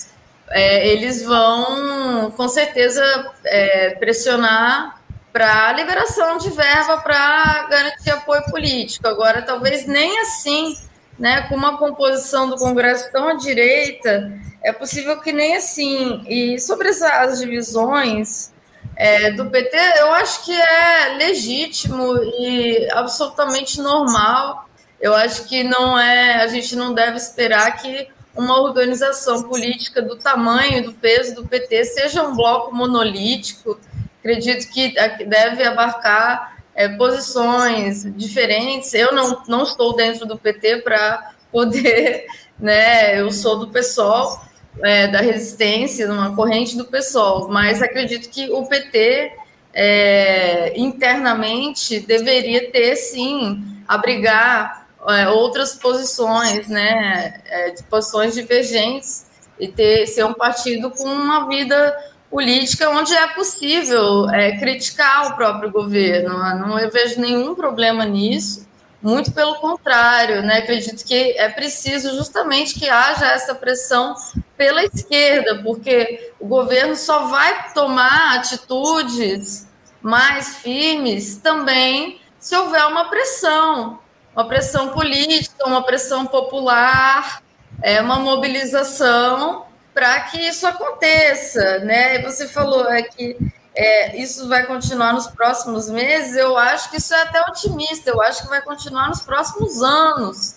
é, 0.49 0.87
eles 0.87 1.23
vão 1.23 2.31
com 2.31 2.47
certeza 2.47 3.03
é, 3.45 3.91
pressionar 3.91 5.01
para 5.31 5.69
a 5.69 5.73
liberação 5.73 6.37
de 6.37 6.51
verba 6.51 6.97
para 6.97 7.67
garantir 7.67 8.11
apoio 8.11 8.43
político. 8.45 9.07
Agora, 9.07 9.41
talvez 9.41 9.87
nem 9.87 10.19
assim, 10.19 10.77
né, 11.17 11.47
com 11.49 11.55
uma 11.55 11.77
composição 11.77 12.47
do 12.47 12.55
Congresso 12.55 13.11
tão 13.11 13.29
à 13.29 13.33
direita, 13.33 14.31
é 14.63 14.71
possível 14.71 15.19
que 15.19 15.31
nem 15.31 15.55
assim. 15.55 16.23
E 16.27 16.59
sobre 16.59 16.89
as 16.89 17.39
divisões 17.39 18.52
é, 18.95 19.31
do 19.31 19.49
PT, 19.49 19.75
eu 19.99 20.13
acho 20.13 20.45
que 20.45 20.51
é 20.51 21.15
legítimo 21.17 22.15
e 22.39 22.87
absolutamente 22.91 23.81
normal. 23.81 24.67
Eu 25.01 25.13
acho 25.15 25.45
que 25.45 25.63
não 25.63 25.97
é, 25.97 26.41
a 26.41 26.47
gente 26.47 26.75
não 26.75 26.93
deve 26.93 27.17
esperar 27.17 27.81
que 27.81 28.07
uma 28.35 28.61
organização 28.61 29.43
política 29.43 30.01
do 30.01 30.17
tamanho, 30.17 30.83
do 30.83 30.93
peso 30.93 31.35
do 31.35 31.45
PT 31.45 31.85
seja 31.85 32.23
um 32.23 32.35
bloco 32.35 32.73
monolítico. 32.73 33.79
Acredito 34.19 34.71
que 34.71 34.93
deve 35.25 35.63
abarcar 35.63 36.57
é, 36.73 36.87
posições 36.87 38.03
diferentes. 38.15 38.93
Eu 38.93 39.13
não, 39.13 39.43
não 39.47 39.63
estou 39.63 39.95
dentro 39.95 40.25
do 40.25 40.37
PT 40.37 40.77
para 40.77 41.33
poder, 41.51 42.25
né? 42.57 43.19
Eu 43.19 43.31
sou 43.31 43.59
do 43.59 43.69
PSOL, 43.69 44.41
é, 44.81 45.07
da 45.07 45.19
resistência, 45.19 46.11
uma 46.11 46.35
corrente 46.35 46.75
do 46.77 46.85
PSOL, 46.85 47.49
mas 47.49 47.81
acredito 47.81 48.29
que 48.29 48.49
o 48.49 48.65
PT 48.65 49.31
é, 49.73 50.73
internamente 50.79 51.99
deveria 51.99 52.71
ter 52.71 52.95
sim 52.95 53.63
abrigar 53.87 54.87
é, 55.07 55.27
outras 55.29 55.75
posições, 55.75 56.67
né, 56.67 57.41
é, 57.45 57.75
posições 57.89 58.33
divergentes 58.33 59.25
e 59.59 59.67
ter 59.67 60.07
ser 60.07 60.25
um 60.25 60.33
partido 60.33 60.89
com 60.91 61.03
uma 61.05 61.47
vida 61.47 61.95
política 62.29 62.89
onde 62.89 63.13
é 63.13 63.27
possível 63.27 64.27
é, 64.29 64.57
criticar 64.57 65.27
o 65.27 65.35
próprio 65.35 65.71
governo. 65.71 66.37
Não 66.55 66.79
eu 66.79 66.89
vejo 66.89 67.21
nenhum 67.21 67.53
problema 67.53 68.05
nisso. 68.05 68.67
Muito 69.01 69.33
pelo 69.33 69.55
contrário, 69.55 70.41
né? 70.41 70.59
Acredito 70.59 71.05
que 71.05 71.37
é 71.37 71.49
preciso 71.49 72.15
justamente 72.15 72.79
que 72.79 72.89
haja 72.89 73.25
essa 73.27 73.53
pressão 73.53 74.15
pela 74.57 74.83
esquerda, 74.83 75.61
porque 75.63 76.31
o 76.39 76.47
governo 76.47 76.95
só 76.95 77.27
vai 77.27 77.73
tomar 77.73 78.37
atitudes 78.37 79.67
mais 80.01 80.57
firmes 80.57 81.37
também 81.37 82.21
se 82.39 82.55
houver 82.55 82.85
uma 82.87 83.09
pressão 83.09 83.99
uma 84.35 84.47
pressão 84.47 84.89
política, 84.89 85.67
uma 85.67 85.83
pressão 85.83 86.25
popular, 86.25 87.41
é 87.81 88.01
uma 88.01 88.17
mobilização 88.17 89.65
para 89.93 90.21
que 90.21 90.39
isso 90.39 90.65
aconteça, 90.65 91.79
né? 91.79 92.19
Você 92.23 92.47
falou 92.47 92.89
é 92.89 93.03
que 93.03 93.37
é, 93.75 94.17
isso 94.17 94.47
vai 94.47 94.65
continuar 94.65 95.13
nos 95.13 95.27
próximos 95.27 95.89
meses. 95.89 96.35
Eu 96.35 96.57
acho 96.57 96.89
que 96.89 96.97
isso 96.97 97.13
é 97.13 97.21
até 97.21 97.41
otimista. 97.41 98.09
Eu 98.09 98.21
acho 98.21 98.43
que 98.43 98.49
vai 98.49 98.61
continuar 98.61 99.07
nos 99.07 99.21
próximos 99.21 99.81
anos. 99.83 100.55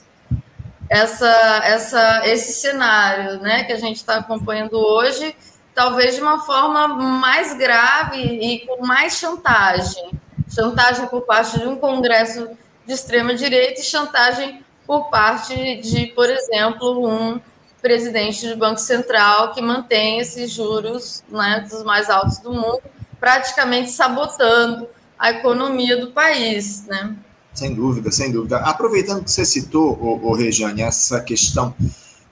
Essa, 0.89 1.61
essa, 1.65 2.23
esse 2.27 2.53
cenário, 2.53 3.41
né, 3.41 3.65
que 3.65 3.73
a 3.73 3.79
gente 3.79 3.97
está 3.97 4.17
acompanhando 4.17 4.75
hoje, 4.75 5.35
talvez 5.75 6.15
de 6.15 6.23
uma 6.23 6.41
forma 6.41 6.89
mais 6.89 7.55
grave 7.55 8.21
e 8.21 8.67
com 8.67 8.87
mais 8.87 9.19
chantagem, 9.19 10.13
chantagem 10.49 11.07
por 11.07 11.23
parte 11.23 11.59
de 11.59 11.67
um 11.67 11.77
Congresso 11.77 12.49
de 12.87 12.93
extrema-direita 12.93 13.81
e 13.81 13.85
chantagem 13.85 14.65
por 14.87 15.11
parte 15.11 15.77
de, 15.77 16.07
por 16.09 16.31
exemplo, 16.31 17.07
um 17.07 17.41
presidente 17.83 18.49
do 18.49 18.57
Banco 18.57 18.81
Central 18.81 19.53
que 19.53 19.61
mantém 19.61 20.19
esses 20.21 20.51
juros 20.51 21.23
né, 21.29 21.67
dos 21.69 21.83
mais 21.83 22.09
altos 22.09 22.39
do 22.39 22.53
mundo, 22.53 22.83
praticamente 23.19 23.91
sabotando 23.91 24.89
a 25.19 25.31
economia 25.31 25.97
do 25.97 26.13
país. 26.13 26.87
Né? 26.87 27.15
Sem 27.57 27.75
dúvida, 27.75 28.13
sem 28.13 28.31
dúvida. 28.31 28.59
Aproveitando 28.59 29.25
que 29.25 29.31
você 29.31 29.47
citou, 29.47 29.95
o, 29.99 30.29
o 30.29 30.35
Regiane, 30.35 30.83
essa 30.83 31.21
questão 31.21 31.75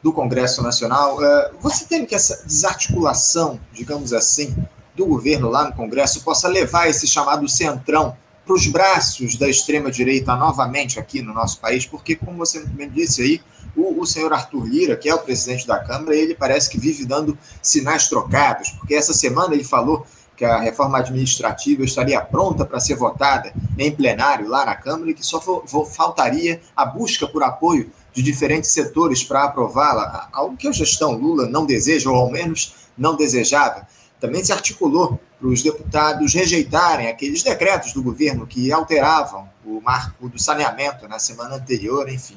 do 0.02 0.12
Congresso 0.12 0.62
Nacional, 0.62 1.16
eh, 1.24 1.50
você 1.58 1.86
teme 1.86 2.04
que 2.04 2.14
essa 2.14 2.44
desarticulação, 2.44 3.58
digamos 3.72 4.12
assim, 4.12 4.54
do 4.94 5.06
governo 5.06 5.48
lá 5.48 5.64
no 5.64 5.72
Congresso 5.72 6.22
possa 6.22 6.46
levar 6.46 6.90
esse 6.90 7.06
chamado 7.06 7.48
centrão 7.48 8.14
para 8.44 8.54
os 8.54 8.66
braços 8.66 9.36
da 9.36 9.48
extrema-direita 9.48 10.36
novamente 10.36 11.00
aqui 11.00 11.22
no 11.22 11.32
nosso 11.32 11.58
país, 11.58 11.86
porque, 11.86 12.14
como 12.14 12.36
você 12.36 12.60
me 12.60 12.86
disse 12.86 13.22
aí, 13.22 13.40
o, 13.74 14.02
o, 14.02 14.06
senhor 14.06 14.30
Arthur 14.30 14.66
Lira, 14.66 14.94
que 14.94 15.08
é 15.08 15.14
o 15.14 15.18
presidente 15.18 15.66
da 15.66 15.78
Câmara, 15.78 16.14
ele 16.14 16.34
parece 16.34 16.68
que 16.68 16.78
vive 16.78 17.06
dando 17.06 17.36
sinais 17.62 18.06
trocados, 18.08 18.68
porque 18.72 18.94
essa 18.94 19.14
semana 19.14 19.54
ele 19.54 19.64
falou 19.64 20.06
que 20.36 20.44
a 20.44 20.58
reforma 20.58 20.98
administrativa 20.98 21.84
estaria 21.84 22.20
pronta 22.20 22.64
para 22.64 22.80
ser 22.80 22.96
votada 22.96 23.52
em 23.78 23.90
plenário 23.90 24.48
lá 24.48 24.64
na 24.64 24.74
Câmara 24.74 25.10
e 25.10 25.14
que 25.14 25.24
só 25.24 25.40
faltaria 25.86 26.60
a 26.76 26.84
busca 26.84 27.26
por 27.26 27.42
apoio 27.42 27.90
de 28.12 28.22
diferentes 28.22 28.70
setores 28.70 29.24
para 29.24 29.44
aprová-la, 29.44 30.28
algo 30.32 30.56
que 30.56 30.68
a 30.68 30.72
gestão 30.72 31.12
Lula 31.12 31.48
não 31.48 31.66
deseja, 31.66 32.10
ou 32.10 32.16
ao 32.16 32.30
menos 32.30 32.74
não 32.96 33.16
desejava. 33.16 33.86
Também 34.20 34.44
se 34.44 34.52
articulou 34.52 35.20
para 35.38 35.48
os 35.48 35.62
deputados 35.62 36.32
rejeitarem 36.32 37.08
aqueles 37.08 37.42
decretos 37.42 37.92
do 37.92 38.02
governo 38.02 38.46
que 38.46 38.72
alteravam 38.72 39.48
o 39.64 39.80
marco 39.80 40.28
do 40.28 40.38
saneamento 40.38 41.08
na 41.08 41.18
semana 41.18 41.56
anterior, 41.56 42.08
enfim. 42.08 42.36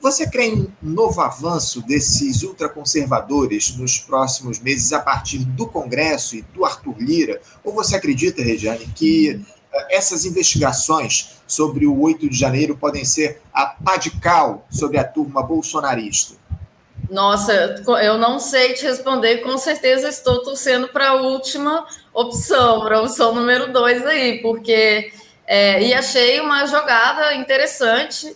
Você 0.00 0.28
crê 0.28 0.46
em 0.46 0.72
novo 0.82 1.20
avanço 1.20 1.80
desses 1.82 2.42
ultraconservadores 2.42 3.76
nos 3.76 3.98
próximos 3.98 4.58
meses 4.58 4.92
a 4.92 5.00
partir 5.00 5.38
do 5.38 5.66
Congresso 5.66 6.36
e 6.36 6.42
do 6.42 6.64
Arthur 6.64 6.96
Lira? 6.98 7.40
Ou 7.64 7.72
você 7.72 7.96
acredita, 7.96 8.42
Regiane, 8.42 8.86
que 8.94 9.40
eh, 9.72 9.96
essas 9.96 10.24
investigações 10.24 11.36
sobre 11.46 11.86
o 11.86 12.00
8 12.00 12.28
de 12.28 12.36
janeiro 12.36 12.76
podem 12.76 13.04
ser 13.04 13.40
a 13.52 13.66
pá 13.66 13.96
de 13.96 14.10
cal 14.18 14.66
sobre 14.70 14.98
a 14.98 15.04
turma 15.04 15.42
bolsonarista? 15.42 16.34
Nossa, 17.10 17.52
eu 18.02 18.16
não 18.16 18.38
sei 18.38 18.72
te 18.72 18.84
responder, 18.84 19.38
com 19.38 19.58
certeza 19.58 20.08
estou 20.08 20.42
torcendo 20.42 20.88
para 20.88 21.10
a 21.10 21.14
última 21.14 21.86
opção, 22.14 22.80
para 22.80 22.98
a 22.98 23.02
opção 23.02 23.34
número 23.34 23.72
dois 23.72 24.04
aí, 24.06 24.40
porque 24.40 25.12
é, 25.46 25.82
e 25.82 25.92
achei 25.92 26.40
uma 26.40 26.64
jogada 26.66 27.34
interessante, 27.34 28.34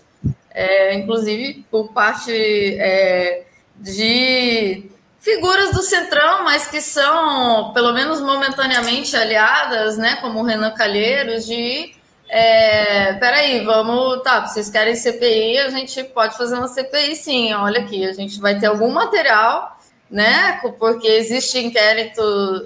é, 0.56 0.94
inclusive 0.94 1.66
por 1.70 1.92
parte 1.92 2.32
é, 2.32 3.44
de 3.76 4.90
figuras 5.20 5.72
do 5.72 5.82
Centrão, 5.82 6.44
mas 6.44 6.66
que 6.66 6.80
são, 6.80 7.74
pelo 7.74 7.92
menos 7.92 8.22
momentaneamente, 8.22 9.14
aliadas, 9.14 9.98
né, 9.98 10.16
como 10.22 10.40
o 10.40 10.42
Renan 10.42 10.70
Calheiros, 10.70 11.44
de 11.46 11.94
é, 12.28 13.12
peraí, 13.14 13.64
vamos. 13.64 14.22
Tá, 14.22 14.46
vocês 14.46 14.68
querem 14.68 14.96
CPI? 14.96 15.58
A 15.58 15.68
gente 15.70 16.02
pode 16.04 16.36
fazer 16.36 16.56
uma 16.56 16.66
CPI, 16.66 17.14
sim. 17.14 17.52
Olha 17.54 17.80
aqui, 17.80 18.04
a 18.04 18.12
gente 18.12 18.40
vai 18.40 18.58
ter 18.58 18.66
algum 18.66 18.90
material, 18.90 19.78
né? 20.10 20.58
Porque 20.78 21.06
existe 21.06 21.58
inquérito, 21.58 22.20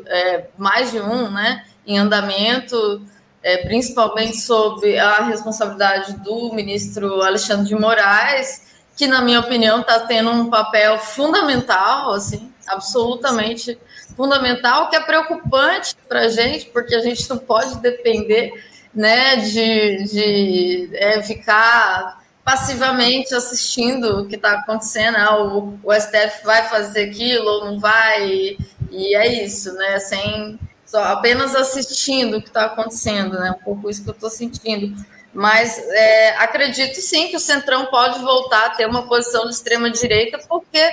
é, 0.07 0.47
mais 0.57 0.91
de 0.91 1.01
um, 1.01 1.31
né? 1.31 1.65
Em 1.87 1.99
andamento, 1.99 3.03
é, 3.43 3.59
principalmente 3.59 4.39
sobre 4.39 4.99
a 4.99 5.25
responsabilidade 5.25 6.15
do 6.19 6.53
ministro 6.53 7.23
Alexandre 7.23 7.69
de 7.69 7.75
Moraes, 7.75 8.69
que, 8.97 9.07
na 9.07 9.23
minha 9.23 9.41
opinião, 9.41 9.81
está 9.81 10.01
tendo 10.01 10.31
um 10.31 10.51
papel 10.51 10.99
fundamental, 10.99 12.13
assim, 12.13 12.53
absolutamente 12.67 13.79
fundamental, 14.15 14.91
que 14.91 14.97
é 14.97 15.01
preocupante 15.01 15.97
para 16.09 16.21
a 16.21 16.29
gente, 16.29 16.67
porque 16.67 16.95
a 16.95 17.01
gente 17.01 17.29
não 17.31 17.39
pode 17.39 17.79
depender 17.79 18.53
né, 18.95 19.37
de, 19.37 20.05
de 20.05 20.91
é, 20.93 21.23
ficar 21.23 22.21
passivamente 22.45 23.35
assistindo 23.35 24.21
o 24.21 24.27
que 24.27 24.37
está 24.37 24.53
acontecendo, 24.53 25.17
ah, 25.17 25.43
o, 25.43 25.79
o 25.83 25.93
STF 25.95 26.45
vai 26.45 26.69
fazer 26.69 27.05
aquilo 27.05 27.47
ou 27.47 27.65
não 27.67 27.79
vai, 27.79 28.29
e, 28.29 28.59
e 28.91 29.15
é 29.15 29.45
isso, 29.45 29.73
né? 29.75 29.99
Sem 30.01 30.59
só 30.91 31.05
apenas 31.05 31.55
assistindo 31.55 32.39
o 32.39 32.43
que 32.43 32.49
está 32.49 32.65
acontecendo, 32.65 33.39
né? 33.39 33.53
Um 33.53 33.65
pouco 33.65 33.89
isso 33.89 34.03
que 34.03 34.11
eu 34.11 34.15
estou 34.15 34.31
sentindo. 34.31 34.95
Mas 35.33 35.79
é, 35.79 36.37
acredito 36.39 36.97
sim 37.01 37.29
que 37.29 37.37
o 37.37 37.41
Centrão 37.41 37.87
pode 37.87 38.19
voltar 38.19 38.67
a 38.67 38.71
ter 38.71 38.87
uma 38.87 39.07
posição 39.07 39.45
de 39.45 39.55
extrema 39.55 39.89
direita, 39.89 40.41
porque 40.49 40.91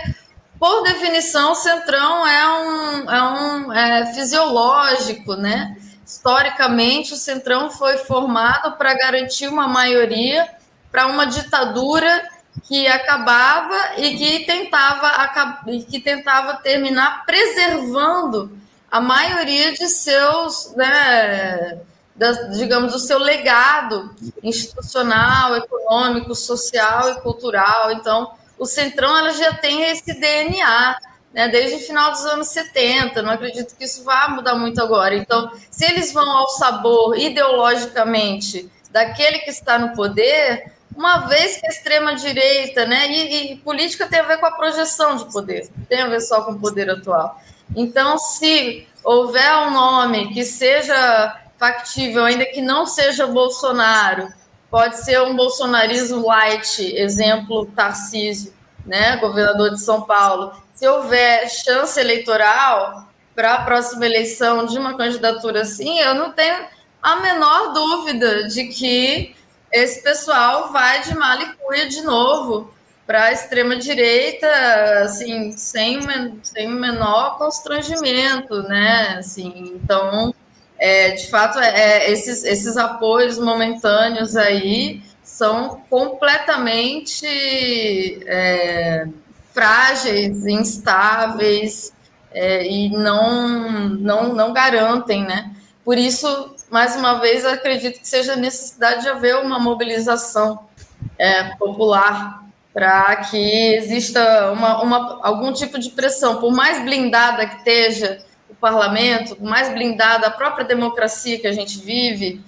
por 0.59 0.81
definição, 0.81 1.51
o 1.51 1.55
centrão 1.55 2.25
é 2.25 2.47
um, 2.47 3.11
é 3.11 3.23
um 3.23 3.73
é 3.73 4.13
fisiológico, 4.13 5.35
né? 5.35 5.77
Historicamente, 6.03 7.13
o 7.13 7.17
centrão 7.17 7.69
foi 7.69 7.97
formado 7.97 8.75
para 8.75 8.95
garantir 8.95 9.47
uma 9.47 9.67
maioria 9.67 10.49
para 10.91 11.05
uma 11.05 11.25
ditadura 11.25 12.27
que 12.67 12.87
acabava 12.87 13.99
e 13.99 14.17
que 14.17 14.45
tentava, 14.45 15.61
e 15.67 15.83
que 15.83 15.99
tentava 15.99 16.55
terminar 16.55 17.23
preservando 17.25 18.57
a 18.89 19.01
maioria 19.01 19.73
de 19.73 19.87
seus, 19.87 20.73
né, 20.75 21.79
da, 22.15 22.31
digamos, 22.53 22.95
o 22.95 22.99
seu 22.99 23.19
legado 23.19 24.15
institucional, 24.41 25.55
econômico, 25.55 26.33
social 26.33 27.11
e 27.11 27.21
cultural. 27.21 27.91
Então, 27.91 28.31
o 28.57 28.65
Centrão 28.65 29.15
ela 29.15 29.31
já 29.31 29.53
tem 29.53 29.83
esse 29.83 30.19
DNA, 30.19 30.97
né, 31.33 31.47
desde 31.49 31.75
o 31.75 31.79
final 31.79 32.11
dos 32.11 32.25
anos 32.25 32.47
70. 32.47 33.21
Não 33.21 33.31
acredito 33.31 33.75
que 33.75 33.83
isso 33.83 34.03
vá 34.03 34.29
mudar 34.29 34.55
muito 34.55 34.81
agora. 34.81 35.15
Então, 35.15 35.51
se 35.69 35.85
eles 35.85 36.11
vão 36.11 36.29
ao 36.29 36.47
sabor 36.49 37.17
ideologicamente 37.17 38.69
daquele 38.89 39.39
que 39.39 39.51
está 39.51 39.77
no 39.77 39.93
poder, 39.93 40.71
uma 40.95 41.27
vez 41.27 41.57
que 41.57 41.67
a 41.67 41.69
extrema-direita, 41.69 42.85
né, 42.87 43.07
e, 43.07 43.53
e, 43.53 43.55
política 43.57 44.07
tem 44.07 44.19
a 44.19 44.23
ver 44.23 44.39
com 44.39 44.47
a 44.47 44.51
projeção 44.51 45.15
de 45.15 45.31
poder, 45.31 45.69
tem 45.87 46.01
a 46.01 46.07
ver 46.07 46.21
só 46.21 46.41
com 46.41 46.53
o 46.53 46.59
poder 46.59 46.89
atual. 46.89 47.39
Então, 47.75 48.17
se 48.17 48.87
houver 49.03 49.67
um 49.67 49.71
nome 49.71 50.33
que 50.33 50.43
seja 50.43 51.39
factível, 51.57 52.25
ainda 52.25 52.45
que 52.45 52.61
não 52.61 52.85
seja 52.85 53.27
Bolsonaro, 53.27 54.27
pode 54.69 55.03
ser 55.03 55.21
um 55.21 55.35
bolsonarismo 55.35 56.27
light, 56.27 56.95
exemplo 56.95 57.65
Tarcísio, 57.67 58.53
né, 58.85 59.17
governador 59.17 59.71
de 59.71 59.81
São 59.81 60.01
Paulo. 60.01 60.51
Se 60.73 60.87
houver 60.87 61.49
chance 61.49 61.99
eleitoral 61.99 63.09
para 63.35 63.55
a 63.55 63.61
próxima 63.63 64.05
eleição 64.05 64.65
de 64.65 64.77
uma 64.77 64.97
candidatura 64.97 65.61
assim, 65.61 65.99
eu 65.99 66.13
não 66.13 66.31
tenho 66.31 66.65
a 67.01 67.17
menor 67.17 67.73
dúvida 67.73 68.47
de 68.47 68.67
que 68.67 69.35
esse 69.71 70.01
pessoal 70.01 70.71
vai 70.71 71.01
de 71.01 71.15
malicuia 71.15 71.87
de 71.87 72.01
novo 72.01 72.73
para 73.07 73.23
a 73.23 73.31
extrema-direita, 73.31 74.47
assim, 75.01 75.53
sem, 75.53 76.01
sem 76.43 76.67
o 76.67 76.71
menor 76.71 77.37
constrangimento, 77.37 78.63
né? 78.63 79.15
Assim, 79.17 79.79
então, 79.81 80.35
é, 80.77 81.11
de 81.11 81.29
fato, 81.29 81.57
é, 81.57 81.69
é, 81.69 82.11
esses, 82.11 82.43
esses 82.43 82.75
apoios 82.75 83.39
momentâneos 83.39 84.35
aí 84.35 85.01
são 85.23 85.81
completamente 85.89 87.25
é, 88.27 89.07
frágeis, 89.53 90.45
instáveis 90.45 91.93
é, 92.33 92.67
e 92.67 92.89
não, 92.89 93.87
não, 93.87 94.33
não 94.33 94.51
garantem, 94.51 95.23
né? 95.23 95.55
Por 95.85 95.97
isso, 95.97 96.53
mais 96.69 96.93
uma 96.97 97.21
vez, 97.21 97.45
acredito 97.45 98.01
que 98.01 98.07
seja 98.07 98.35
necessidade 98.35 99.03
de 99.03 99.09
haver 99.09 99.37
uma 99.37 99.57
mobilização 99.57 100.67
é, 101.17 101.55
popular 101.55 102.46
para 102.77 103.15
que 103.15 103.73
exista 103.73 104.51
uma, 104.51 104.83
uma, 104.83 105.19
algum 105.23 105.51
tipo 105.51 105.79
de 105.79 105.89
pressão, 105.89 106.39
por 106.39 106.53
mais 106.53 106.79
blindada 106.83 107.47
que 107.47 107.55
esteja 107.55 108.23
parlamento, 108.61 109.35
mais 109.43 109.73
blindada 109.73 110.27
a 110.27 110.31
própria 110.31 110.63
democracia 110.63 111.39
que 111.39 111.47
a 111.47 111.51
gente 111.51 111.79
vive, 111.79 112.39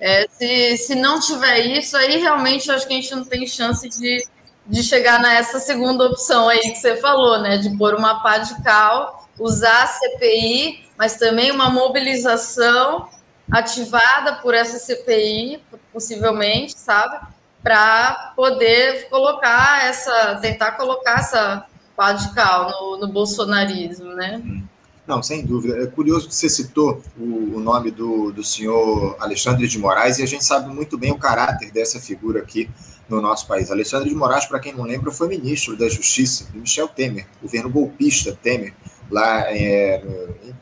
é, 0.00 0.26
se, 0.28 0.76
se 0.76 0.94
não 0.96 1.20
tiver 1.20 1.60
isso, 1.60 1.96
aí 1.96 2.18
realmente 2.18 2.68
acho 2.68 2.84
que 2.84 2.94
a 2.94 2.96
gente 2.96 3.14
não 3.14 3.24
tem 3.24 3.46
chance 3.46 3.88
de, 3.88 4.26
de 4.66 4.82
chegar 4.82 5.22
nessa 5.22 5.60
segunda 5.60 6.04
opção 6.04 6.48
aí 6.48 6.58
que 6.58 6.74
você 6.74 6.96
falou, 6.96 7.40
né? 7.40 7.56
De 7.58 7.70
pôr 7.78 7.94
uma 7.94 8.20
pá 8.24 8.38
de 8.38 8.60
cal, 8.64 9.28
usar 9.38 9.84
a 9.84 9.86
CPI, 9.86 10.84
mas 10.98 11.14
também 11.14 11.52
uma 11.52 11.70
mobilização 11.70 13.08
ativada 13.48 14.32
por 14.42 14.52
essa 14.52 14.80
CPI, 14.80 15.62
possivelmente, 15.92 16.76
sabe? 16.76 17.20
Para 17.62 18.32
poder 18.34 19.08
colocar 19.08 19.84
essa, 19.84 20.36
tentar 20.40 20.72
colocar 20.72 21.18
essa 21.18 21.66
pá 21.96 22.12
de 22.12 22.32
cal 22.34 22.70
no, 22.70 22.98
no 22.98 23.08
bolsonarismo, 23.08 24.14
né? 24.14 24.42
Não, 25.06 25.22
sem 25.22 25.44
dúvida. 25.44 25.82
É 25.82 25.86
curioso 25.86 26.28
que 26.28 26.34
você 26.34 26.48
citou 26.48 27.02
o, 27.18 27.56
o, 27.56 27.60
nome 27.60 27.90
do, 27.90 28.30
do 28.30 28.44
senhor 28.44 29.16
Alexandre 29.18 29.66
de 29.66 29.78
Moraes 29.78 30.18
e 30.18 30.22
a 30.22 30.26
gente 30.26 30.44
sabe 30.44 30.72
muito 30.72 30.96
bem 30.96 31.10
o 31.10 31.18
caráter 31.18 31.70
dessa 31.72 31.98
figura 31.98 32.40
aqui 32.40 32.70
no 33.08 33.20
nosso 33.20 33.46
país. 33.46 33.70
Alexandre 33.70 34.08
de 34.08 34.14
Moraes, 34.14 34.46
para 34.46 34.60
quem 34.60 34.72
não 34.72 34.84
lembra, 34.84 35.10
foi 35.10 35.28
ministro 35.28 35.76
da 35.76 35.88
Justiça 35.88 36.46
de 36.52 36.58
Michel 36.58 36.86
Temer, 36.88 37.26
governo 37.42 37.68
golpista 37.68 38.38
Temer, 38.40 38.72
lá 39.10 39.52
é, 39.52 40.00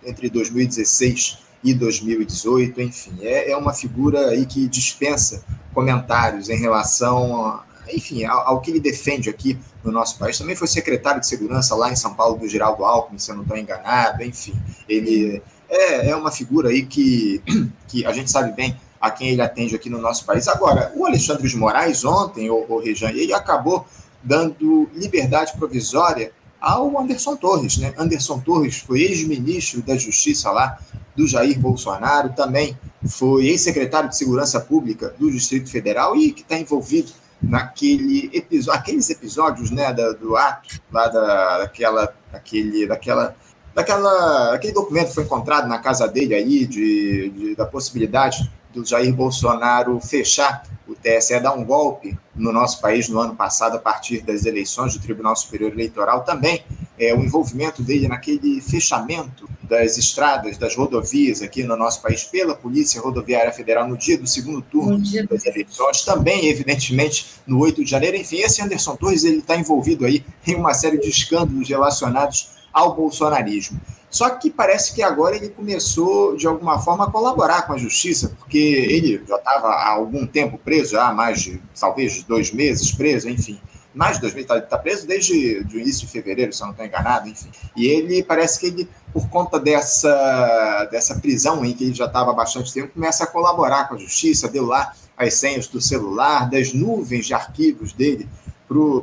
entre 0.03 0.31
2016 0.31 1.39
e 1.63 1.75
2018, 1.75 2.81
enfim. 2.81 3.19
É, 3.21 3.51
é 3.51 3.57
uma 3.57 3.73
figura 3.73 4.29
aí 4.29 4.47
que 4.47 4.69
dispensa 4.69 5.45
comentários 5.75 6.49
em 6.49 6.57
relação 6.57 7.61
enfim, 7.93 8.25
ao, 8.25 8.41
ao, 8.41 8.61
que 8.61 8.71
ele 8.71 8.81
defende 8.81 9.31
aqui 9.31 9.59
no 9.83 9.91
nosso 9.91 10.19
país. 10.19 10.37
Também 10.39 10.57
foi 10.57 10.67
secretário 10.67 11.21
de 11.21 11.27
segurança 11.27 11.75
lá 11.75 11.91
em 11.91 11.97
São 11.97 12.15
Paulo 12.15 12.39
do 12.39 12.49
Geraldo 12.49 12.85
Alckmin, 12.85 13.19
se 13.19 13.31
eu 13.31 13.37
não 13.37 13.43
estou 13.43 13.57
enganado, 13.57 14.23
enfim. 14.23 14.55
Ele 14.89 15.43
é, 15.69 16.11
é 16.11 16.17
uma 16.17 16.31
figura 16.31 16.69
aí 16.69 16.85
que, 16.85 17.43
que 17.89 18.05
a 18.05 18.13
gente 18.13 18.31
sabe 18.31 18.53
bem 18.53 18.77
a 19.01 19.11
quem 19.11 19.29
ele 19.31 19.43
atende 19.43 19.75
aqui 19.75 19.89
no 19.89 19.99
nosso 19.99 20.25
país. 20.25 20.49
Agora, 20.49 20.93
o 20.97 21.07
Alexandre 21.07 21.49
de 21.49 21.57
Moraes, 21.57 22.05
ontem, 22.05 22.51
o, 22.51 22.67
o 22.69 22.81
Rejan, 22.81 23.11
ele 23.11 23.33
acabou 23.33 23.87
dando 24.23 24.91
liberdade 24.95 25.53
provisória 25.57 26.33
ao 26.61 27.01
Anderson 27.01 27.37
Torres, 27.37 27.79
né? 27.79 27.95
Anderson 27.97 28.41
Torres 28.41 28.79
foi 28.79 29.03
ex-ministro 29.03 29.81
da 29.81 29.97
Justiça 29.97 30.51
lá 30.51 30.77
do 31.19 31.27
Jair 31.27 31.59
Bolsonaro, 31.59 32.29
também 32.29 32.79
foi 33.05 33.49
ex-secretário 33.49 34.09
de 34.09 34.17
Segurança 34.17 34.61
Pública 34.61 35.13
do 35.19 35.29
Distrito 35.29 35.69
Federal 35.69 36.15
e 36.15 36.31
que 36.31 36.43
está 36.43 36.57
envolvido 36.57 37.11
naquele 37.43 38.31
episódio, 38.33 38.81
aqueles 38.81 39.11
episódios, 39.11 39.73
né, 39.73 39.93
da, 39.93 40.13
do 40.13 40.37
ato 40.37 40.81
lá 40.93 41.09
da, 41.09 41.59
daquela, 41.59 42.15
daquele, 42.31 42.87
daquela, 42.87 43.35
daquela, 43.75 44.55
aquele 44.55 44.73
documento 44.73 45.09
que 45.09 45.15
foi 45.15 45.25
encontrado 45.25 45.67
na 45.67 45.81
casa 45.81 46.07
dele 46.07 46.37
aí 46.37 46.65
de, 46.65 47.31
de, 47.31 47.57
da 47.57 47.67
possibilidade 47.67 48.49
do 48.73 48.85
Jair 48.85 49.13
Bolsonaro 49.13 49.99
fechar 49.99 50.63
o 50.87 50.95
TSE, 50.95 51.41
dar 51.41 51.53
um 51.53 51.65
golpe 51.65 52.17
no 52.33 52.53
nosso 52.53 52.81
país 52.81 53.09
no 53.09 53.19
ano 53.19 53.35
passado 53.35 53.77
a 53.77 53.81
partir 53.81 54.21
das 54.21 54.45
eleições 54.45 54.95
do 54.95 55.01
Tribunal 55.01 55.35
Superior 55.35 55.73
Eleitoral, 55.73 56.23
também 56.23 56.65
é, 56.97 57.13
o 57.13 57.25
envolvimento 57.25 57.83
dele 57.83 58.07
naquele 58.07 58.61
fechamento 58.61 59.48
das 59.69 59.99
estradas, 59.99 60.57
das 60.57 60.75
rodovias 60.75 61.43
aqui 61.43 61.63
no 61.63 61.77
nosso 61.77 62.01
país 62.01 62.25
pela 62.25 62.55
Polícia 62.55 63.01
Rodoviária 63.01 63.53
Federal 63.53 63.87
no 63.87 63.97
dia 63.97 64.17
do 64.17 64.27
segundo 64.27 64.63
turno 64.63 64.99
das 65.29 65.45
eleições, 65.45 66.03
também, 66.03 66.47
evidentemente, 66.47 67.27
no 67.47 67.61
8 67.61 67.85
de 67.85 67.91
janeiro. 67.91 68.17
Enfim, 68.17 68.39
esse 68.39 68.63
Anderson 68.63 68.97
Torres 68.97 69.25
ele 69.25 69.39
está 69.39 69.57
envolvido 69.57 70.07
aí 70.07 70.25
em 70.47 70.55
uma 70.55 70.73
série 70.73 70.99
de 70.99 71.09
escândalos 71.09 71.69
relacionados 71.69 72.51
ao 72.73 72.95
bolsonarismo. 72.95 73.81
Só 74.11 74.31
que 74.31 74.49
parece 74.49 74.95
que 74.95 75.03
agora 75.03 75.37
ele 75.37 75.51
começou, 75.51 76.35
de 76.35 76.47
alguma 76.47 76.79
forma, 76.79 77.05
a 77.05 77.11
colaborar 77.11 77.63
com 77.67 77.75
a 77.75 77.79
justiça, 77.79 78.35
porque 78.39 78.57
ele 78.59 79.23
já 79.29 79.37
estava 79.37 79.69
há 79.69 79.91
algum 79.91 80.27
tempo 80.27 80.57
preso, 80.57 80.99
há 80.99 81.13
mais 81.13 81.43
de, 81.43 81.61
talvez, 81.79 82.23
dois 82.23 82.51
meses 82.51 82.91
preso, 82.91 83.29
enfim 83.29 83.61
mais 83.95 84.17
de 84.17 84.23
2000, 84.23 84.43
está 84.43 84.61
tá 84.61 84.79
preso 84.79 85.07
desde 85.07 85.33
o 85.73 85.79
início 85.79 86.07
de 86.07 86.13
fevereiro, 86.13 86.53
se 86.53 86.63
eu 86.63 86.67
não 86.67 86.73
estou 86.73 86.87
enganado, 86.87 87.29
enfim. 87.29 87.51
E 87.75 87.87
ele 87.87 88.23
parece 88.23 88.61
que 88.61 88.67
ele, 88.67 88.89
por 89.13 89.29
conta 89.29 89.59
dessa, 89.59 90.89
dessa 90.91 91.19
prisão 91.19 91.65
em 91.65 91.73
que 91.73 91.85
ele 91.85 91.95
já 91.95 92.07
estava 92.07 92.31
há 92.31 92.35
bastante 92.35 92.73
tempo, 92.73 92.95
começa 92.95 93.25
a 93.25 93.27
colaborar 93.27 93.89
com 93.89 93.95
a 93.95 93.99
justiça, 93.99 94.49
deu 94.49 94.67
lá 94.67 94.93
as 95.17 95.35
senhas 95.35 95.67
do 95.67 95.81
celular, 95.81 96.49
das 96.49 96.73
nuvens 96.73 97.27
de 97.27 97.35
arquivos 97.35 97.93
dele 97.93 98.29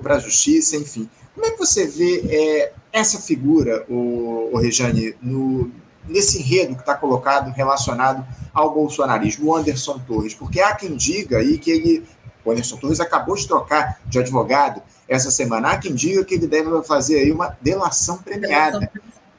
para 0.02 0.16
a 0.16 0.20
justiça, 0.20 0.78
enfim. 0.78 1.10
Como 1.34 1.46
é 1.46 1.52
que 1.52 1.58
você 1.58 1.86
vê 1.86 2.24
é, 2.30 2.74
essa 2.94 3.20
figura, 3.20 3.86
o, 3.90 4.52
o 4.54 4.58
Rejane, 4.58 5.16
no, 5.22 5.70
nesse 6.08 6.40
enredo 6.40 6.76
que 6.76 6.82
está 6.82 6.96
colocado 6.96 7.52
relacionado 7.52 8.26
ao 8.54 8.74
bolsonarismo, 8.74 9.50
o 9.50 9.56
Anderson 9.56 10.00
Torres? 10.00 10.34
Porque 10.34 10.62
há 10.62 10.74
quem 10.74 10.96
diga 10.96 11.40
aí 11.40 11.58
que 11.58 11.72
ele 11.72 12.04
o 12.46 12.52
Anderson 12.52 12.78
Torres 12.78 13.00
acabou 13.00 13.36
de 13.36 13.48
trocar 13.48 14.00
de 14.06 14.20
advogado 14.20 14.82
essa 15.10 15.32
semana. 15.32 15.72
Há 15.72 15.78
quem 15.78 15.94
diga 15.94 16.24
que 16.24 16.36
ele 16.36 16.48
deve 16.48 16.84
fazer 16.84 17.20
aí 17.20 17.32
uma 17.32 17.58
delação 17.62 18.18
premiada. 18.18 18.90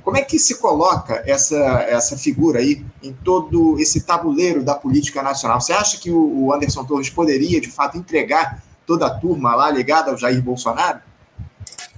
Como 0.03 0.17
é 0.17 0.23
que 0.23 0.39
se 0.39 0.59
coloca 0.59 1.23
essa, 1.27 1.57
essa 1.89 2.17
figura 2.17 2.61
aí 2.61 2.85
em 3.03 3.13
todo 3.13 3.79
esse 3.81 4.03
tabuleiro 4.03 4.63
da 4.63 4.75
política 4.75 5.23
nacional? 5.23 5.61
Você 5.61 5.73
acha 5.73 5.99
que 5.99 6.11
o 6.11 6.53
Anderson 6.53 6.85
Torres 6.85 7.11
poderia, 7.11 7.61
de 7.61 7.71
fato, 7.71 7.97
entregar 7.97 8.63
toda 8.87 9.07
a 9.07 9.11
turma 9.11 9.55
lá 9.55 9.71
ligada 9.71 10.11
ao 10.11 10.17
Jair 10.17 10.41
Bolsonaro? 10.41 11.01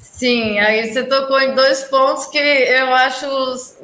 Sim, 0.01 0.59
aí 0.59 0.92
você 0.92 1.05
tocou 1.05 1.38
em 1.38 1.55
dois 1.55 1.85
pontos 1.85 2.27
que 2.27 2.38
eu 2.38 2.92
acho 2.92 3.27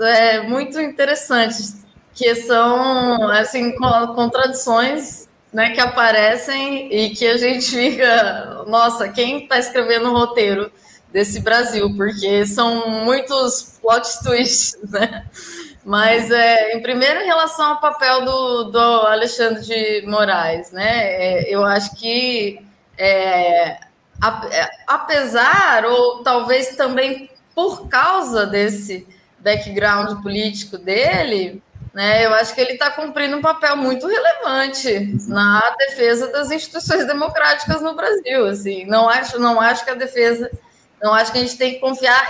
é, 0.01 0.41
muito 0.43 0.81
interessantes, 0.81 1.77
que 2.13 2.35
são 2.35 3.31
assim 3.31 3.73
contradições 4.17 5.29
né, 5.55 5.71
que 5.71 5.81
aparecem 5.81 6.93
e 6.93 7.11
que 7.11 7.25
a 7.25 7.37
gente 7.37 7.71
fica, 7.71 8.65
nossa, 8.67 9.09
quem 9.09 9.45
está 9.45 9.57
escrevendo 9.57 10.11
o 10.11 10.13
roteiro 10.13 10.69
desse 11.13 11.41
Brasil? 11.41 11.95
Porque 11.97 12.45
são 12.45 12.89
muitos 13.05 13.79
plot 13.81 14.07
twists, 14.25 14.77
né? 14.91 15.25
Mas, 15.85 16.29
é, 16.31 16.75
em 16.75 16.83
primeiro, 16.83 17.21
em 17.21 17.27
relação 17.27 17.67
ao 17.67 17.81
papel 17.81 18.25
do, 18.25 18.65
do 18.65 18.79
Alexandre 18.79 19.63
de 19.63 20.07
Moraes, 20.09 20.73
né? 20.73 21.05
É, 21.05 21.55
eu 21.55 21.65
acho 21.65 21.95
que 21.95 22.59
é, 22.99 23.69
é, 23.71 24.71
apesar, 24.89 25.85
ou 25.85 26.23
talvez 26.25 26.75
também 26.75 27.31
por 27.55 27.87
causa 27.87 28.45
desse 28.45 29.07
background 29.39 30.21
político 30.21 30.79
dele, 30.79 31.63
né, 31.95 32.27
eu 32.27 32.35
acho 32.35 32.55
que 32.55 32.61
ele 32.61 32.73
está 32.73 32.91
cumprindo 32.91 33.37
um 33.37 33.41
papel 33.41 33.77
muito 33.77 34.07
relevante 34.07 35.15
na 35.29 35.61
defesa 35.79 36.27
das 36.33 36.51
instituições 36.51 37.07
democráticas 37.07 37.81
no 37.81 37.95
Brasil. 37.95 38.47
Assim, 38.47 38.85
não 38.87 39.09
acho, 39.09 39.39
não 39.39 39.61
acho 39.61 39.85
que 39.85 39.91
a 39.91 39.95
defesa, 39.95 40.51
não 41.03 41.15
acho 41.15 41.31
que 41.33 41.39
a 41.39 41.41
gente 41.41 41.57
tem 41.57 41.75
que 41.75 41.81
confiar 41.81 42.29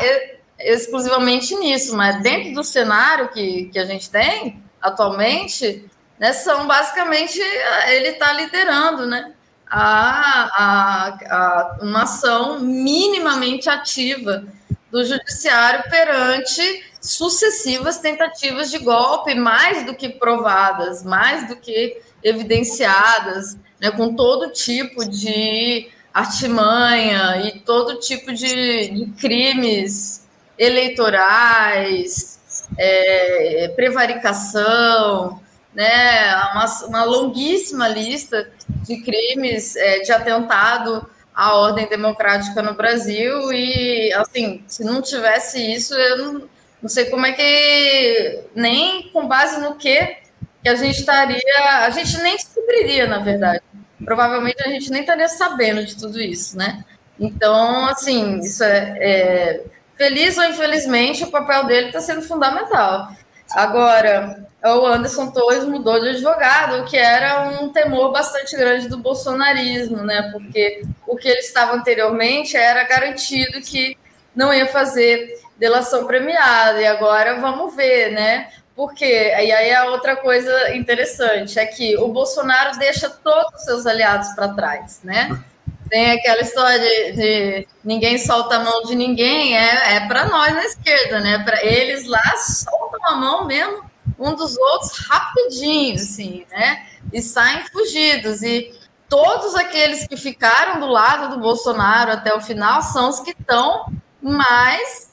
exclusivamente 0.59 1.57
nisso, 1.57 1.97
mas 1.97 2.23
dentro 2.23 2.53
do 2.53 2.63
cenário 2.63 3.31
que, 3.31 3.71
que 3.73 3.79
a 3.79 3.85
gente 3.85 4.11
tem 4.11 4.63
atualmente, 4.81 5.85
né, 6.19 6.33
são 6.33 6.67
basicamente 6.67 7.41
ele 7.89 8.09
está 8.09 8.33
liderando, 8.33 9.07
né? 9.07 9.35
a, 9.67 10.51
a, 10.55 11.09
a 11.09 11.79
uma 11.83 12.03
ação 12.03 12.61
minimamente 12.61 13.69
ativa 13.69 14.45
do 14.91 15.05
judiciário 15.05 15.91
perante 15.91 16.85
sucessivas 17.05 17.99
tentativas 17.99 18.71
de 18.71 18.79
golpe, 18.79 19.35
mais 19.35 19.85
do 19.85 19.95
que 19.95 20.09
provadas, 20.09 21.05
mais 21.05 21.47
do 21.47 21.55
que 21.55 22.01
evidenciadas, 22.23 23.59
né, 23.79 23.91
com 23.91 24.15
todo 24.15 24.51
tipo 24.51 25.05
de 25.05 25.87
artimanha 26.15 27.43
e 27.45 27.61
todo 27.61 28.01
tipo 28.01 28.33
de, 28.33 28.89
de 28.89 29.07
crimes 29.21 30.27
eleitorais, 30.59 32.41
é, 32.79 33.71
prevaricação, 33.77 35.39
né, 35.75 36.35
uma, 36.55 36.87
uma 36.87 37.05
longuíssima 37.05 37.87
lista 37.87 38.51
de 38.83 39.03
crimes 39.03 39.77
é, 39.77 39.99
de 39.99 40.11
atentado 40.11 41.07
à 41.35 41.55
ordem 41.55 41.87
democrática 41.87 42.63
no 42.63 42.73
Brasil 42.73 43.53
e, 43.53 44.11
assim, 44.15 44.65
se 44.67 44.83
não 44.83 45.03
tivesse 45.03 45.61
isso, 45.61 45.93
eu 45.95 46.17
não, 46.17 46.54
não 46.85 46.89
sei 46.91 47.07
como 47.07 47.25
é 47.25 47.33
que, 47.33 48.41
nem 48.55 49.09
com 49.09 49.27
base 49.27 49.59
no 49.59 49.75
que 49.75 50.19
que 50.63 50.69
a 50.69 50.75
gente 50.75 50.99
estaria, 50.99 51.41
a 51.81 51.89
gente 51.89 52.19
nem 52.19 52.37
descobriria, 52.37 53.07
na 53.07 53.21
verdade. 53.21 53.63
Provavelmente 54.05 54.63
a 54.63 54.69
gente 54.69 54.91
nem 54.91 55.01
estaria 55.01 55.29
sabendo 55.29 55.83
de 55.83 55.97
tudo 55.97 56.21
isso, 56.21 56.59
né? 56.59 56.85
Então, 57.19 57.87
assim, 57.87 58.39
isso 58.41 58.63
é, 58.63 58.99
é 59.01 59.65
feliz 59.97 60.37
ou 60.37 60.45
infelizmente, 60.45 61.25
o 61.25 61.31
papel 61.31 61.65
dele 61.65 61.87
está 61.87 62.03
sendo 62.03 62.21
fundamental. 62.21 63.09
Agora, 63.53 64.47
o 64.63 64.87
Anderson 64.87 65.31
Torres 65.31 65.65
mudou 65.65 65.99
de 66.01 66.11
advogado, 66.11 66.83
o 66.83 66.85
que 66.85 66.99
era 66.99 67.49
um 67.63 67.71
temor 67.71 68.13
bastante 68.13 68.55
grande 68.57 68.89
do 68.89 68.99
bolsonarismo, 68.99 70.03
né? 70.03 70.31
Porque 70.33 70.83
o 71.07 71.17
que 71.17 71.29
ele 71.29 71.41
estava 71.41 71.75
anteriormente 71.75 72.59
era 72.59 72.85
garantido 72.85 73.63
que 73.63 73.97
não 74.37 74.53
ia 74.53 74.67
fazer 74.67 75.44
delação 75.59 76.07
premiada, 76.07 76.81
e 76.81 76.87
agora 76.87 77.41
vamos 77.41 77.75
ver, 77.75 78.13
né? 78.13 78.51
Porque, 78.75 79.05
e 79.05 79.53
aí 79.53 79.73
a 79.73 79.87
outra 79.87 80.17
coisa 80.17 80.75
interessante 80.75 81.59
é 81.59 81.67
que 81.67 81.97
o 81.97 82.09
Bolsonaro 82.09 82.77
deixa 82.79 83.09
todos 83.09 83.61
os 83.61 83.65
seus 83.65 83.87
aliados 83.87 84.29
para 84.35 84.49
trás, 84.49 85.01
né? 85.05 85.29
Tem 85.89 86.13
aquela 86.13 86.41
história 86.41 86.79
de, 86.79 87.13
de, 87.13 87.69
ninguém 87.85 88.19
solta 88.19 88.57
a 88.57 88.59
mão 88.59 88.83
de 88.83 88.95
ninguém, 88.95 89.57
é, 89.57 89.97
é 89.97 90.09
para 90.09 90.25
nós 90.25 90.55
na 90.55 90.65
esquerda, 90.65 91.21
né? 91.21 91.39
Para 91.45 91.65
eles 91.65 92.07
lá 92.09 92.37
soltam 92.37 93.07
a 93.07 93.15
mão 93.15 93.47
mesmo 93.47 93.85
um 94.19 94.35
dos 94.35 94.57
outros 94.57 94.99
rapidinho, 95.09 95.97
assim, 95.97 96.47
né? 96.51 96.87
E 97.13 97.21
saem 97.21 97.65
fugidos. 97.67 98.43
E 98.43 98.73
todos 99.09 99.55
aqueles 99.55 100.07
que 100.07 100.17
ficaram 100.17 100.81
do 100.81 100.87
lado 100.87 101.35
do 101.35 101.41
Bolsonaro 101.41 102.13
até 102.13 102.35
o 102.35 102.41
final 102.41 102.83
são 102.83 103.09
os 103.09 103.21
que 103.21 103.31
estão 103.31 103.93
mais, 104.21 105.11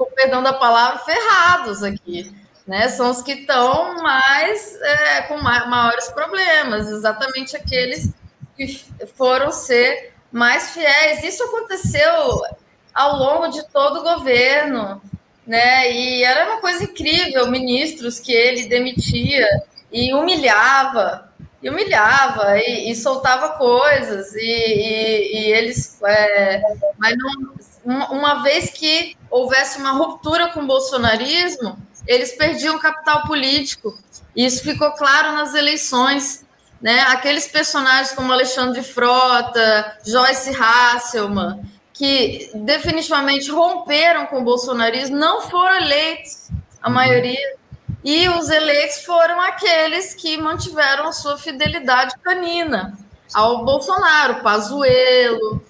com 0.00 0.14
perdão 0.14 0.42
da 0.42 0.54
palavra, 0.54 1.00
ferrados 1.00 1.82
aqui. 1.82 2.34
Né, 2.66 2.88
são 2.88 3.10
os 3.10 3.20
que 3.20 3.32
estão 3.32 4.00
mais 4.00 4.80
é, 4.80 5.22
com 5.22 5.36
maiores 5.38 6.08
problemas, 6.10 6.88
exatamente 6.88 7.56
aqueles 7.56 8.10
que 8.56 8.68
foram 9.16 9.50
ser 9.50 10.12
mais 10.30 10.70
fiéis. 10.70 11.24
Isso 11.24 11.42
aconteceu 11.42 12.42
ao 12.94 13.16
longo 13.16 13.48
de 13.48 13.66
todo 13.70 13.98
o 14.00 14.02
governo, 14.02 15.02
né? 15.44 15.90
E 15.90 16.22
era 16.22 16.46
uma 16.46 16.60
coisa 16.60 16.84
incrível, 16.84 17.50
ministros 17.50 18.20
que 18.20 18.32
ele 18.32 18.68
demitia 18.68 19.48
e 19.90 20.14
humilhava, 20.14 21.29
e 21.62 21.68
humilhava 21.68 22.58
e, 22.58 22.90
e 22.90 22.94
soltava 22.94 23.50
coisas 23.50 24.34
e, 24.34 24.40
e, 24.40 25.38
e 25.38 25.52
eles, 25.52 25.98
é, 26.02 26.62
mas 26.98 27.14
não, 27.84 28.06
uma, 28.10 28.42
vez 28.42 28.70
que 28.70 29.16
houvesse 29.30 29.78
uma 29.78 29.92
ruptura 29.92 30.48
com 30.48 30.60
o 30.60 30.66
bolsonarismo, 30.66 31.76
eles 32.06 32.32
perdiam 32.32 32.78
capital 32.78 33.26
político. 33.26 33.96
Isso 34.34 34.62
ficou 34.62 34.90
claro 34.92 35.32
nas 35.32 35.54
eleições 35.54 36.44
né? 36.80 37.00
Aqueles 37.08 37.46
personagens 37.46 38.12
como 38.12 38.32
Alexandre 38.32 38.82
Frota, 38.82 39.98
Joyce 40.04 40.56
Hasselman, 40.58 41.60
que 41.92 42.50
definitivamente 42.54 43.50
romperam 43.50 44.26
com 44.26 44.40
o 44.40 44.44
bolsonarismo, 44.44 45.16
não 45.16 45.42
foram 45.42 45.76
eleitos, 45.76 46.48
a 46.80 46.88
maioria. 46.88 47.59
E 48.02 48.28
os 48.28 48.48
eleitos 48.48 49.04
foram 49.04 49.40
aqueles 49.40 50.14
que 50.14 50.38
mantiveram 50.38 51.12
sua 51.12 51.36
fidelidade 51.36 52.14
canina 52.22 52.98
ao 53.34 53.64
Bolsonaro, 53.64 54.42
Pazuello, 54.42 55.62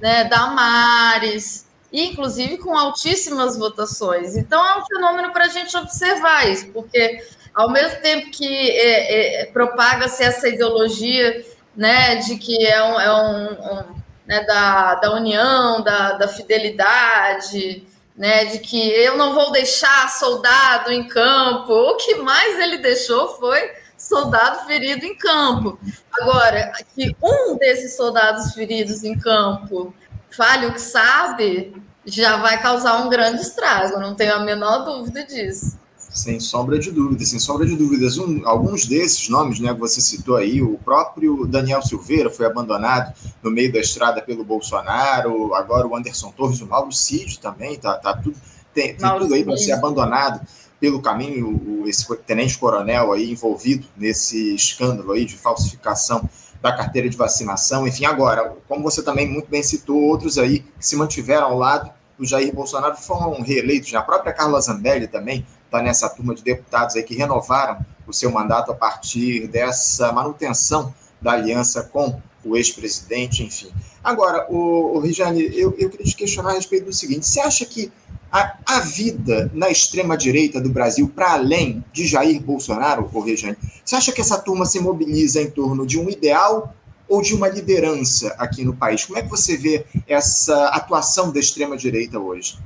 né, 0.00 0.24
Damares, 0.24 1.66
inclusive 1.92 2.58
com 2.58 2.76
altíssimas 2.76 3.56
votações. 3.56 4.36
Então 4.36 4.64
é 4.64 4.78
um 4.78 4.84
fenômeno 4.84 5.32
para 5.32 5.46
a 5.46 5.48
gente 5.48 5.76
observar 5.76 6.48
isso, 6.48 6.70
porque 6.72 7.24
ao 7.54 7.70
mesmo 7.70 8.00
tempo 8.00 8.30
que 8.30 8.70
é, 8.70 9.42
é, 9.42 9.46
propaga-se 9.46 10.22
essa 10.22 10.48
ideologia 10.48 11.44
né, 11.74 12.16
de 12.16 12.36
que 12.36 12.66
é 12.66 12.82
um, 12.82 13.00
é 13.00 13.14
um, 13.14 13.52
um 13.52 13.84
né, 14.26 14.44
da, 14.44 14.94
da 14.96 15.14
união, 15.14 15.82
da, 15.82 16.12
da 16.12 16.28
fidelidade, 16.28 17.86
né, 18.18 18.46
de 18.46 18.58
que 18.58 18.90
eu 18.90 19.16
não 19.16 19.32
vou 19.32 19.52
deixar 19.52 20.10
soldado 20.10 20.90
em 20.90 21.06
campo. 21.06 21.72
O 21.72 21.96
que 21.96 22.16
mais 22.16 22.58
ele 22.58 22.78
deixou 22.78 23.28
foi 23.36 23.70
soldado 23.96 24.66
ferido 24.66 25.06
em 25.06 25.16
campo. 25.16 25.78
Agora, 26.20 26.72
que 26.94 27.16
um 27.22 27.56
desses 27.56 27.96
soldados 27.96 28.52
feridos 28.54 29.04
em 29.04 29.16
campo 29.16 29.94
fale 30.30 30.66
o 30.66 30.74
que 30.74 30.80
sabe, 30.80 31.80
já 32.04 32.38
vai 32.38 32.60
causar 32.60 33.04
um 33.04 33.08
grande 33.08 33.40
estrago, 33.40 34.00
não 34.00 34.14
tenho 34.14 34.34
a 34.34 34.40
menor 34.40 34.84
dúvida 34.84 35.24
disso. 35.24 35.77
Sem 36.10 36.40
sombra 36.40 36.78
de 36.78 36.90
dúvidas, 36.90 37.28
sem 37.28 37.38
sombra 37.38 37.66
de 37.66 37.76
dúvidas. 37.76 38.18
Um, 38.18 38.46
alguns 38.46 38.86
desses 38.86 39.28
nomes, 39.28 39.60
né, 39.60 39.72
que 39.74 39.80
você 39.80 40.00
citou 40.00 40.36
aí, 40.36 40.62
o 40.62 40.78
próprio 40.78 41.46
Daniel 41.46 41.82
Silveira 41.82 42.30
foi 42.30 42.46
abandonado 42.46 43.12
no 43.42 43.50
meio 43.50 43.72
da 43.72 43.78
estrada 43.78 44.22
pelo 44.22 44.44
Bolsonaro, 44.44 45.54
agora 45.54 45.86
o 45.86 45.94
Anderson 45.94 46.32
Torres, 46.32 46.60
o 46.60 46.66
Mauro 46.66 46.92
Cid 46.92 47.38
também, 47.40 47.76
tá, 47.76 47.94
tá 47.94 48.16
tudo, 48.16 48.36
tem, 48.72 48.94
tem 48.94 49.18
tudo 49.18 49.34
aí 49.34 49.44
para 49.44 49.56
ser 49.56 49.72
abandonado 49.72 50.40
pelo 50.80 51.02
caminho, 51.02 51.48
o, 51.48 51.88
esse 51.88 52.06
tenente-coronel 52.18 53.12
aí 53.12 53.30
envolvido 53.30 53.86
nesse 53.96 54.54
escândalo 54.54 55.12
aí 55.12 55.24
de 55.24 55.36
falsificação 55.36 56.28
da 56.62 56.72
carteira 56.72 57.08
de 57.08 57.16
vacinação. 57.16 57.86
Enfim, 57.86 58.04
agora, 58.04 58.56
como 58.66 58.82
você 58.82 59.02
também 59.02 59.28
muito 59.28 59.48
bem 59.48 59.62
citou, 59.62 60.00
outros 60.00 60.38
aí 60.38 60.60
que 60.60 60.86
se 60.86 60.96
mantiveram 60.96 61.46
ao 61.46 61.58
lado 61.58 61.90
do 62.18 62.24
Jair 62.24 62.52
Bolsonaro 62.52 62.96
foram 62.96 63.40
reeleitos. 63.42 63.92
Né? 63.92 63.98
A 63.98 64.02
própria 64.02 64.32
Carla 64.32 64.60
Zambelli 64.60 65.06
também 65.06 65.46
está 65.68 65.82
nessa 65.82 66.08
turma 66.08 66.34
de 66.34 66.42
deputados 66.42 66.96
aí 66.96 67.02
que 67.02 67.14
renovaram 67.14 67.84
o 68.06 68.12
seu 68.12 68.30
mandato 68.32 68.72
a 68.72 68.74
partir 68.74 69.46
dessa 69.46 70.10
manutenção 70.12 70.92
da 71.20 71.32
aliança 71.32 71.82
com 71.82 72.20
o 72.44 72.56
ex-presidente, 72.56 73.42
enfim. 73.42 73.70
Agora, 74.02 74.46
o, 74.50 74.96
o 74.96 75.00
Rijane, 75.00 75.42
eu, 75.54 75.74
eu 75.78 75.90
queria 75.90 76.06
te 76.06 76.16
questionar 76.16 76.50
a 76.50 76.54
respeito 76.54 76.86
do 76.86 76.92
seguinte: 76.92 77.26
você 77.26 77.40
acha 77.40 77.66
que 77.66 77.92
a, 78.32 78.56
a 78.64 78.80
vida 78.80 79.50
na 79.52 79.68
extrema-direita 79.68 80.60
do 80.60 80.70
Brasil, 80.70 81.08
para 81.08 81.32
além 81.32 81.84
de 81.92 82.06
Jair 82.06 82.40
Bolsonaro, 82.40 83.08
o 83.12 83.20
Rejane, 83.20 83.56
você 83.84 83.96
acha 83.96 84.12
que 84.12 84.20
essa 84.20 84.38
turma 84.38 84.64
se 84.64 84.80
mobiliza 84.80 85.42
em 85.42 85.50
torno 85.50 85.86
de 85.86 85.98
um 85.98 86.08
ideal 86.08 86.74
ou 87.08 87.22
de 87.22 87.34
uma 87.34 87.48
liderança 87.48 88.34
aqui 88.38 88.64
no 88.64 88.74
país? 88.74 89.04
Como 89.04 89.18
é 89.18 89.22
que 89.22 89.28
você 89.28 89.56
vê 89.56 89.84
essa 90.06 90.68
atuação 90.68 91.32
da 91.32 91.40
extrema-direita 91.40 92.18
hoje? 92.18 92.58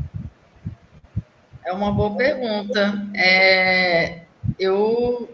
É 1.65 1.73
uma 1.73 1.93
boa 1.93 2.17
pergunta. 2.17 3.07
É, 3.15 4.23
eu 4.59 5.29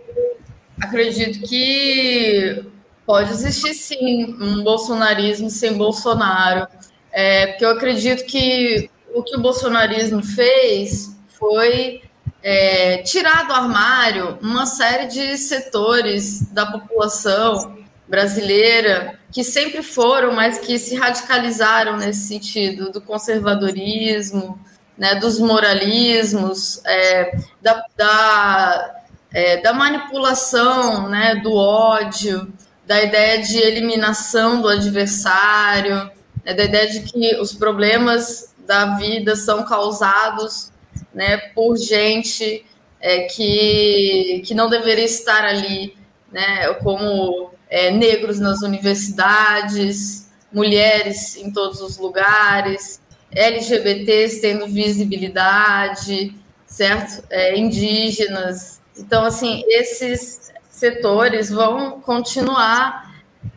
acredito 0.81 1.47
que 1.49 2.65
pode 3.07 3.31
existir 3.31 3.75
sim 3.75 4.37
um 4.41 4.63
bolsonarismo 4.63 5.49
sem 5.49 5.77
Bolsonaro, 5.79 6.69
é, 7.11 7.47
porque 7.47 7.65
eu 7.65 7.71
acredito 7.71 8.25
que 8.27 8.91
o 9.15 9.23
que 9.23 9.37
o 9.37 9.41
bolsonarismo 9.41 10.23
fez 10.23 11.17
foi 11.39 12.03
é, 12.43 12.99
tirar 12.99 13.47
do 13.47 13.55
armário 13.55 14.39
uma 14.43 14.67
série 14.67 15.07
de 15.07 15.39
setores 15.39 16.53
da 16.53 16.67
população 16.67 17.79
brasileira 18.07 19.19
que 19.33 19.45
sempre 19.45 19.83
foram, 19.83 20.33
mas 20.35 20.59
que 20.59 20.79
se 20.79 20.95
radicalizaram 20.95 21.97
nesse 21.97 22.29
sentido 22.29 22.91
do 22.91 23.01
conservadorismo, 23.01 24.59
né, 24.99 25.15
dos 25.15 25.39
moralismos, 25.39 26.85
é, 26.85 27.39
da, 27.63 27.85
da, 27.97 29.03
é, 29.33 29.57
da, 29.59 29.73
manipulação, 29.73 31.09
né, 31.09 31.37
do 31.37 31.55
ódio, 31.55 32.53
da 32.85 33.01
ideia 33.03 33.41
de 33.41 33.59
eliminação 33.59 34.61
do 34.61 34.69
adversário, 34.69 36.11
né, 36.45 36.53
da 36.53 36.65
ideia 36.65 36.91
de 36.91 37.01
que 37.03 37.37
os 37.37 37.55
problemas 37.55 38.53
da 38.67 38.97
vida 38.97 39.37
são 39.37 39.65
causados 39.65 40.73
né, 41.15 41.39
por 41.55 41.77
gente 41.77 42.67
é, 43.01 43.21
que, 43.23 44.43
que 44.45 44.53
não 44.53 44.69
deveria 44.69 45.05
estar 45.05 45.45
ali, 45.45 45.97
né, 46.33 46.75
como 46.83 47.53
é, 47.71 47.91
negros 47.93 48.41
nas 48.41 48.63
universidades, 48.63 50.29
mulheres 50.53 51.37
em 51.37 51.53
todos 51.53 51.81
os 51.81 51.99
lugares, 51.99 53.01
LGBTs 53.33 54.41
tendo 54.41 54.67
visibilidade, 54.67 56.35
certo? 56.67 57.25
É, 57.31 57.57
indígenas. 57.59 58.81
Então, 58.97 59.25
assim, 59.25 59.63
esses 59.67 60.53
setores 60.71 61.51
vão 61.51 62.01
continuar 62.01 63.09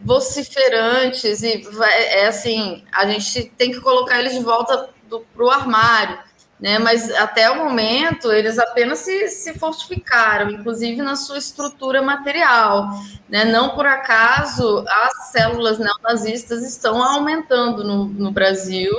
vociferantes 0.02 1.44
e 1.44 1.58
vai, 1.58 2.04
é 2.06 2.28
assim, 2.28 2.84
a 2.92 3.06
gente 3.06 3.46
tem 3.58 3.72
que 3.72 3.80
colocar 3.80 4.20
eles 4.20 4.34
de 4.34 4.40
volta 4.40 4.90
para 5.34 5.46
o 5.46 5.50
armário 5.50 6.18
né? 6.62 6.78
Mas 6.78 7.10
até 7.16 7.50
o 7.50 7.58
momento 7.58 8.32
eles 8.32 8.60
apenas 8.60 9.00
se, 9.00 9.28
se 9.30 9.58
fortificaram, 9.58 10.52
inclusive 10.52 11.02
na 11.02 11.16
sua 11.16 11.40
estrutura 11.40 12.04
material, 12.04 12.88
né? 13.28 13.44
Não 13.44 13.70
por 13.70 13.88
acaso 13.88 14.86
as 14.88 15.32
células 15.32 15.80
neonazistas 15.80 16.64
estão 16.64 17.02
aumentando 17.02 17.84
no, 17.84 18.06
no 18.06 18.32
Brasil, 18.32 18.94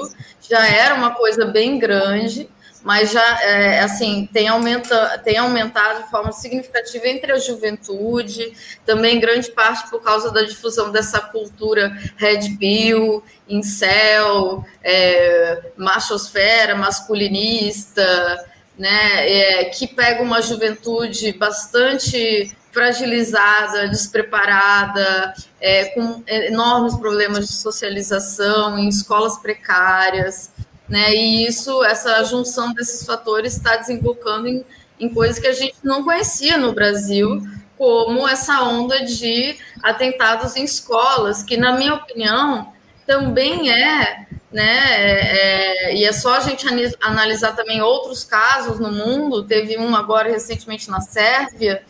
já 0.53 0.67
era 0.67 0.95
uma 0.95 1.15
coisa 1.15 1.47
bem 1.47 1.79
grande 1.79 2.47
mas 2.85 3.13
já 3.13 3.43
é, 3.43 3.81
assim 3.81 4.29
tem, 4.33 4.49
aumenta, 4.49 5.19
tem 5.25 5.39
aumentado 5.39 6.03
de 6.03 6.11
forma 6.11 6.33
significativa 6.33 7.07
entre 7.07 7.33
a 7.33 7.39
juventude, 7.39 8.53
também 8.85 9.21
grande 9.21 9.51
parte 9.53 9.89
por 9.89 10.03
causa 10.03 10.33
da 10.33 10.43
difusão 10.43 10.91
dessa 10.91 11.21
cultura 11.21 11.97
red 12.17 12.57
pill, 12.59 13.23
incel, 13.49 14.65
é, 14.83 15.71
machosfera, 15.77 16.75
masculinista, 16.75 18.51
né, 18.77 19.31
é, 19.31 19.65
que 19.67 19.87
pega 19.87 20.23
uma 20.23 20.43
juventude 20.43 21.33
bastante 21.35 22.53
fragilizada, 22.73 23.89
despreparada, 23.89 25.35
é, 25.61 25.87
com 25.87 26.23
enormes 26.27 26.97
problemas 26.97 27.47
de 27.47 27.53
socialização, 27.53 28.79
em 28.79 28.89
escolas 28.89 29.39
precárias 29.39 30.51
né? 30.93 31.15
E 31.15 31.47
isso, 31.47 31.83
essa 31.85 32.23
junção 32.25 32.75
desses 32.75 33.07
fatores 33.07 33.57
está 33.57 33.77
desembocando 33.77 34.47
em, 34.47 34.63
em 35.01 35.09
coisas 35.09 35.39
que 35.39 35.47
a 35.47 35.53
gente 35.55 35.77
não 35.83 36.05
conhecia 36.05 36.59
no 36.59 36.75
Brasil, 36.75 37.41
como 37.79 38.29
essa 38.29 38.63
onda 38.63 39.03
de 39.03 39.57
atentados 39.83 40.55
em 40.55 40.65
escolas, 40.65 41.43
que, 41.43 41.57
na 41.57 41.79
minha 41.79 41.95
opinião, 41.95 42.75
também 43.07 43.71
é, 43.73 44.27
né? 44.53 44.79
É, 44.91 45.89
é, 45.89 45.97
e 45.97 46.05
é 46.05 46.13
só 46.13 46.35
a 46.35 46.41
gente 46.41 46.67
analisar 47.01 47.57
também 47.57 47.81
outros 47.81 48.23
casos 48.23 48.79
no 48.79 48.93
mundo. 48.93 49.45
Teve 49.45 49.79
um 49.79 49.97
agora 49.97 50.31
recentemente 50.31 50.91
na 50.91 51.01
Sérvia, 51.01 51.83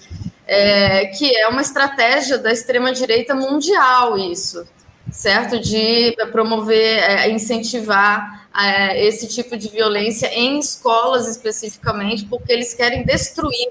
é, 0.46 1.06
que 1.06 1.34
é 1.36 1.48
uma 1.48 1.62
estratégia 1.62 2.38
da 2.38 2.52
extrema 2.52 2.92
direita 2.92 3.34
mundial 3.34 4.18
isso, 4.18 4.66
certo? 5.10 5.58
De 5.58 6.14
promover, 6.30 6.98
é, 6.98 7.30
incentivar 7.30 8.48
é, 8.54 9.06
esse 9.06 9.28
tipo 9.28 9.56
de 9.56 9.68
violência 9.68 10.26
em 10.34 10.58
escolas 10.58 11.28
especificamente, 11.28 12.26
porque 12.26 12.52
eles 12.52 12.74
querem 12.74 13.04
destruir 13.04 13.70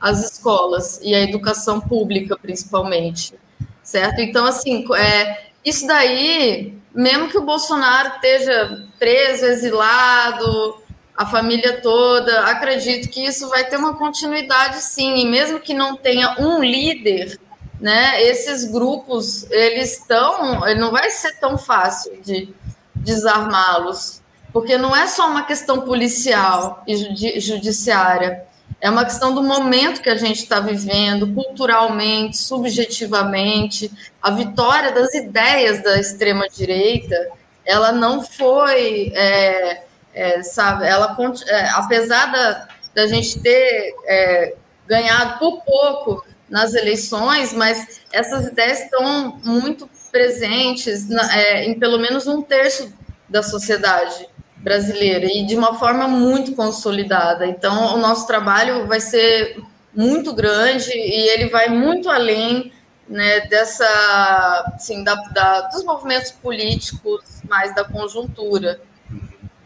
as 0.00 0.32
escolas 0.32 1.00
e 1.02 1.14
a 1.14 1.20
educação 1.20 1.80
pública, 1.80 2.36
principalmente, 2.36 3.34
certo? 3.82 4.20
Então, 4.20 4.44
assim, 4.44 4.84
é, 4.94 5.46
isso 5.64 5.86
daí, 5.86 6.78
mesmo 6.94 7.28
que 7.28 7.38
o 7.38 7.44
Bolsonaro 7.44 8.16
esteja 8.16 8.86
preso, 8.98 9.46
exilado, 9.46 10.82
a 11.16 11.24
família 11.24 11.80
toda, 11.80 12.40
acredito 12.42 13.08
que 13.08 13.24
isso 13.24 13.48
vai 13.48 13.64
ter 13.64 13.76
uma 13.76 13.96
continuidade, 13.96 14.82
sim, 14.82 15.16
e 15.16 15.24
mesmo 15.24 15.58
que 15.58 15.72
não 15.72 15.96
tenha 15.96 16.36
um 16.38 16.62
líder, 16.62 17.40
né, 17.80 18.22
esses 18.22 18.64
grupos, 18.70 19.50
eles 19.50 19.98
estão, 19.98 20.60
não 20.76 20.90
vai 20.90 21.10
ser 21.10 21.38
tão 21.38 21.56
fácil 21.56 22.20
de 22.22 22.54
desarmá-los, 22.94 24.20
porque 24.52 24.76
não 24.76 24.94
é 24.94 25.06
só 25.06 25.28
uma 25.28 25.44
questão 25.44 25.82
policial 25.82 26.82
e 26.86 27.40
judiciária, 27.40 28.46
é 28.80 28.90
uma 28.90 29.04
questão 29.04 29.34
do 29.34 29.42
momento 29.42 30.02
que 30.02 30.10
a 30.10 30.16
gente 30.16 30.42
está 30.42 30.60
vivendo, 30.60 31.32
culturalmente, 31.32 32.36
subjetivamente. 32.36 33.90
A 34.20 34.30
vitória 34.30 34.92
das 34.92 35.14
ideias 35.14 35.82
da 35.82 35.98
extrema-direita, 35.98 37.16
ela 37.64 37.90
não 37.90 38.22
foi, 38.22 39.12
é, 39.14 39.82
é, 40.16 40.42
sabe, 40.42 40.86
ela, 40.86 41.14
é, 41.46 41.68
apesar 41.70 42.32
da, 42.32 42.68
da 42.94 43.06
gente 43.06 43.38
ter 43.38 43.94
é, 44.06 44.54
ganhado 44.88 45.38
por 45.38 45.62
pouco 45.62 46.24
nas 46.48 46.74
eleições, 46.74 47.52
mas 47.52 48.00
essas 48.10 48.46
ideias 48.46 48.80
estão 48.80 49.38
muito 49.44 49.88
presentes 50.10 51.06
na, 51.06 51.38
é, 51.38 51.64
em 51.64 51.78
pelo 51.78 51.98
menos 51.98 52.26
um 52.26 52.40
terço 52.40 52.90
da 53.28 53.42
sociedade 53.42 54.26
brasileira 54.56 55.26
e 55.26 55.44
de 55.44 55.54
uma 55.54 55.78
forma 55.78 56.08
muito 56.08 56.54
consolidada. 56.54 57.46
Então, 57.46 57.94
o 57.94 57.98
nosso 57.98 58.26
trabalho 58.26 58.86
vai 58.86 59.00
ser 59.00 59.60
muito 59.94 60.32
grande 60.32 60.90
e 60.92 61.28
ele 61.28 61.50
vai 61.50 61.68
muito 61.68 62.08
além 62.08 62.72
né, 63.06 63.40
dessa, 63.48 64.72
assim, 64.74 65.04
da, 65.04 65.14
da, 65.14 65.60
dos 65.68 65.84
movimentos 65.84 66.30
políticos, 66.30 67.22
mais 67.48 67.74
da 67.74 67.84
conjuntura. 67.84 68.80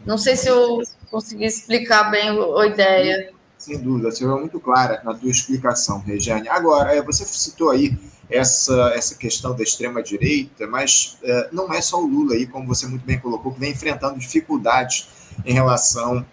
Não 0.05 0.17
sei 0.17 0.35
se 0.35 0.47
eu 0.47 0.81
consegui 1.09 1.45
explicar 1.45 2.09
bem 2.09 2.29
a 2.29 2.65
ideia. 2.65 3.31
Sem 3.57 3.77
dúvida, 3.77 4.09
você 4.09 4.25
foi 4.25 4.39
muito 4.39 4.59
clara 4.59 5.01
na 5.03 5.13
tua 5.13 5.29
explicação, 5.29 5.99
Regiane. 5.99 6.49
Agora, 6.49 6.95
é, 6.95 7.01
você 7.01 7.23
citou 7.25 7.69
aí 7.69 7.95
essa, 8.29 8.91
essa 8.95 9.15
questão 9.15 9.55
da 9.55 9.61
extrema-direita, 9.61 10.65
mas 10.65 11.17
é, 11.21 11.49
não 11.51 11.71
é 11.71 11.81
só 11.81 12.01
o 12.01 12.07
Lula 12.07 12.33
aí, 12.33 12.47
como 12.47 12.65
você 12.65 12.87
muito 12.87 13.05
bem 13.05 13.19
colocou, 13.19 13.53
que 13.53 13.59
vem 13.59 13.71
enfrentando 13.71 14.17
dificuldades 14.17 15.07
em 15.45 15.53
relação 15.53 16.25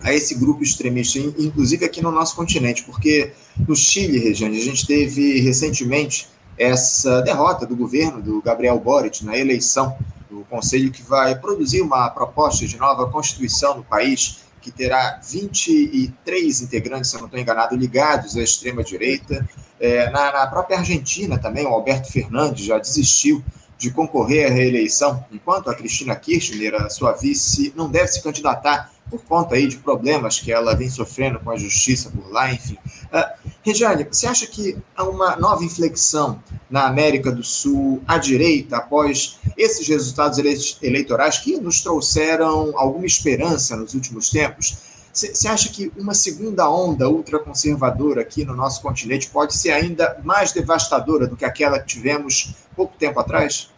a 0.00 0.14
esse 0.14 0.34
grupo 0.36 0.62
extremista, 0.62 1.18
inclusive 1.18 1.84
aqui 1.84 2.00
no 2.00 2.12
nosso 2.12 2.36
continente, 2.36 2.84
porque 2.84 3.32
no 3.66 3.74
Chile, 3.74 4.18
Regiane, 4.18 4.56
a 4.56 4.64
gente 4.64 4.86
teve 4.86 5.40
recentemente 5.40 6.28
essa 6.56 7.20
derrota 7.22 7.66
do 7.66 7.76
governo 7.76 8.22
do 8.22 8.40
Gabriel 8.40 8.78
Boric 8.78 9.24
na 9.24 9.36
eleição 9.36 9.96
do 10.36 10.44
conselho 10.44 10.90
que 10.90 11.02
vai 11.02 11.34
produzir 11.38 11.80
uma 11.80 12.10
proposta 12.10 12.66
de 12.66 12.76
nova 12.76 13.10
constituição 13.10 13.76
no 13.76 13.84
país 13.84 14.44
que 14.60 14.70
terá 14.70 15.20
23 15.22 16.60
integrantes, 16.60 17.10
se 17.10 17.16
eu 17.16 17.20
não 17.20 17.26
estou 17.26 17.40
enganado, 17.40 17.76
ligados 17.76 18.36
à 18.36 18.42
extrema-direita. 18.42 19.48
É, 19.78 20.10
na, 20.10 20.32
na, 20.32 20.46
própria 20.48 20.78
Argentina 20.78 21.38
também, 21.38 21.64
o 21.64 21.68
Alberto 21.68 22.10
Fernandes 22.10 22.64
já 22.64 22.76
desistiu 22.76 23.44
de 23.78 23.90
concorrer 23.90 24.50
à 24.50 24.52
reeleição, 24.52 25.24
enquanto 25.30 25.70
a 25.70 25.74
Cristina 25.74 26.16
Kirchner, 26.16 26.74
a 26.74 26.90
sua 26.90 27.12
vice, 27.12 27.72
não 27.76 27.88
deve 27.88 28.08
se 28.08 28.22
candidatar 28.22 28.90
por 29.10 29.22
conta 29.22 29.54
aí 29.54 29.66
de 29.66 29.76
problemas 29.76 30.38
que 30.40 30.52
ela 30.52 30.74
vem 30.74 30.90
sofrendo 30.90 31.38
com 31.40 31.50
a 31.50 31.56
justiça 31.56 32.10
por 32.10 32.30
lá, 32.30 32.52
enfim. 32.52 32.76
Uh, 33.12 33.52
Regiane, 33.62 34.04
você 34.04 34.26
acha 34.26 34.46
que 34.46 34.76
há 34.96 35.04
uma 35.04 35.36
nova 35.36 35.64
inflexão 35.64 36.42
na 36.68 36.86
América 36.86 37.30
do 37.30 37.42
Sul 37.42 38.02
à 38.06 38.18
direita 38.18 38.76
após 38.76 39.38
esses 39.56 39.86
resultados 39.86 40.38
eleitorais 40.82 41.38
que 41.38 41.56
nos 41.58 41.80
trouxeram 41.80 42.72
alguma 42.76 43.06
esperança 43.06 43.76
nos 43.76 43.94
últimos 43.94 44.30
tempos? 44.30 44.76
Você 45.12 45.48
acha 45.48 45.70
que 45.70 45.90
uma 45.96 46.12
segunda 46.12 46.68
onda 46.68 47.08
ultraconservadora 47.08 48.20
aqui 48.20 48.44
no 48.44 48.54
nosso 48.54 48.82
continente 48.82 49.30
pode 49.30 49.56
ser 49.56 49.70
ainda 49.70 50.20
mais 50.22 50.52
devastadora 50.52 51.26
do 51.26 51.34
que 51.34 51.44
aquela 51.44 51.78
que 51.78 51.86
tivemos 51.86 52.54
pouco 52.76 52.94
tempo 52.98 53.18
atrás? 53.18 53.70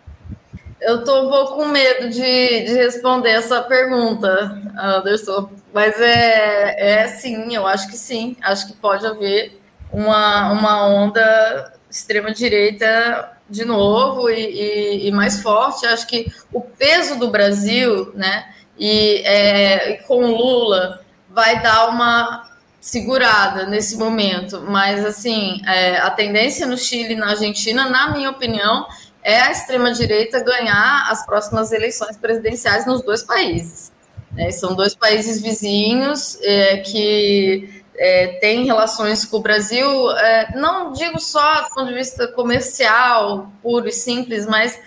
Eu 0.88 1.00
estou 1.00 1.26
um 1.26 1.28
pouco 1.28 1.56
com 1.56 1.66
medo 1.66 2.08
de, 2.08 2.64
de, 2.64 2.72
responder 2.72 3.32
essa 3.32 3.60
pergunta, 3.60 4.58
Anderson. 4.74 5.50
Mas 5.70 6.00
é, 6.00 7.02
é 7.02 7.08
sim, 7.08 7.54
eu 7.54 7.66
acho 7.66 7.90
que 7.90 7.96
sim. 7.98 8.38
Acho 8.40 8.68
que 8.68 8.72
pode 8.72 9.06
haver 9.06 9.60
uma, 9.92 10.50
uma 10.50 10.86
onda 10.86 11.74
extrema-direita 11.90 13.36
de 13.50 13.66
novo 13.66 14.30
e, 14.30 14.40
e, 14.40 15.08
e, 15.08 15.12
mais 15.12 15.42
forte. 15.42 15.84
Acho 15.84 16.06
que 16.06 16.32
o 16.50 16.62
peso 16.62 17.18
do 17.18 17.28
Brasil, 17.28 18.10
né, 18.14 18.46
e 18.78 19.22
é, 19.26 20.02
com 20.08 20.24
Lula, 20.24 21.04
vai 21.28 21.60
dar 21.60 21.90
uma 21.90 22.48
segurada 22.80 23.66
nesse 23.66 23.94
momento. 23.98 24.62
Mas, 24.66 25.04
assim, 25.04 25.60
é, 25.66 25.98
a 25.98 26.10
tendência 26.10 26.66
no 26.66 26.78
Chile 26.78 27.12
e 27.12 27.16
na 27.16 27.28
Argentina, 27.32 27.90
na 27.90 28.10
minha 28.10 28.30
opinião, 28.30 28.86
é 29.28 29.42
a 29.42 29.50
extrema-direita 29.50 30.42
ganhar 30.42 31.06
as 31.10 31.26
próximas 31.26 31.70
eleições 31.70 32.16
presidenciais 32.16 32.86
nos 32.86 33.02
dois 33.02 33.22
países. 33.22 33.92
É, 34.38 34.50
são 34.50 34.74
dois 34.74 34.94
países 34.94 35.42
vizinhos 35.42 36.38
é, 36.40 36.78
que 36.78 37.82
é, 37.94 38.38
têm 38.40 38.64
relações 38.64 39.26
com 39.26 39.36
o 39.36 39.40
Brasil, 39.42 40.10
é, 40.12 40.56
não 40.56 40.92
digo 40.92 41.20
só 41.20 41.62
do 41.62 41.74
ponto 41.74 41.88
de 41.88 41.94
vista 41.94 42.26
comercial, 42.28 43.52
puro 43.62 43.86
e 43.86 43.92
simples, 43.92 44.46
mas 44.46 44.80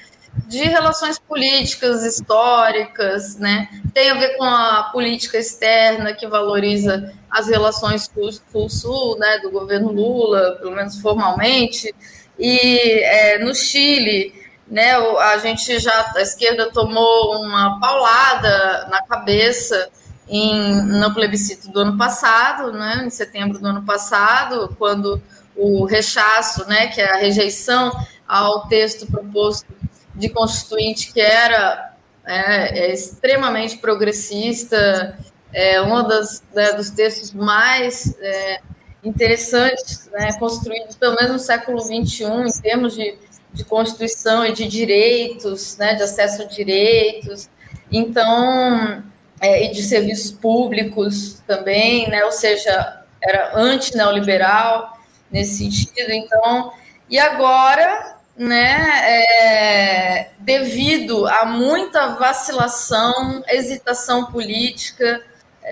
de 0.48 0.64
relações 0.64 1.20
políticas, 1.20 2.04
históricas, 2.04 3.38
né? 3.38 3.70
Tem 3.94 4.10
a 4.10 4.16
ver 4.16 4.38
com 4.38 4.44
a 4.46 4.90
política 4.92 5.38
externa 5.38 6.14
que 6.14 6.26
valoriza 6.26 7.14
as 7.30 7.48
relações 7.48 8.10
sul-sul, 8.52 9.20
né, 9.20 9.40
do 9.40 9.52
governo 9.52 9.92
Lula, 9.92 10.58
pelo 10.60 10.72
menos 10.72 11.00
formalmente, 11.00 11.94
e 12.42 13.04
é, 13.04 13.38
no 13.38 13.54
Chile, 13.54 14.34
né, 14.68 14.96
a 14.96 15.38
gente 15.38 15.78
já, 15.78 16.12
a 16.16 16.22
esquerda 16.22 16.72
tomou 16.72 17.40
uma 17.44 17.80
paulada 17.80 18.88
na 18.90 19.04
cabeça 19.04 19.90
em, 20.28 20.82
no 20.82 21.14
plebiscito 21.14 21.70
do 21.70 21.82
ano 21.82 21.96
passado, 21.96 22.74
né, 22.74 23.04
em 23.06 23.12
setembro 23.12 23.60
do 23.60 23.68
ano 23.68 23.84
passado, 23.84 24.76
quando 24.80 25.22
o 25.56 25.86
rechaço, 25.86 26.68
né, 26.68 26.88
que 26.88 27.00
é 27.00 27.12
a 27.12 27.18
rejeição 27.18 27.92
ao 28.28 28.68
texto 28.68 29.06
proposto 29.06 29.68
de 30.16 30.28
constituinte, 30.28 31.14
que 31.14 31.22
era 31.22 31.94
é, 32.26 32.86
é 32.86 32.94
extremamente 32.94 33.78
progressista, 33.78 35.16
é 35.54 35.80
um 35.80 36.08
das, 36.08 36.42
né, 36.56 36.74
dos 36.74 36.90
textos 36.90 37.34
mais 37.34 38.16
é, 38.20 38.62
interessantes, 39.04 40.10
né, 40.12 40.34
construídos 40.34 40.96
pelo 40.96 41.16
menos 41.16 41.32
no 41.32 41.40
século 41.40 41.80
XXI, 41.80 42.26
em 42.26 42.62
termos 42.62 42.94
de, 42.94 43.16
de 43.54 43.64
Constituição 43.66 44.46
e 44.46 44.54
de 44.54 44.68
direitos, 44.68 45.78
né, 45.78 45.96
de 45.96 46.04
acesso 46.04 46.44
a 46.44 46.46
direitos, 46.46 47.50
então, 47.92 49.04
é, 49.40 49.66
e 49.66 49.72
de 49.72 49.84
serviços 49.84 50.32
públicos 50.32 51.42
também, 51.48 52.10
né, 52.10 52.24
ou 52.24 52.32
seja, 52.32 53.02
era 53.22 53.52
anti-neoliberal 53.56 54.98
nesse 55.32 55.58
sentido, 55.58 56.12
então, 56.12 56.72
e 57.10 57.18
agora, 57.18 58.18
né, 58.38 58.86
é, 59.04 60.30
devido 60.40 61.28
a 61.28 61.46
muita 61.46 62.16
vacilação, 62.16 63.44
hesitação 63.48 64.32
política, 64.32 65.22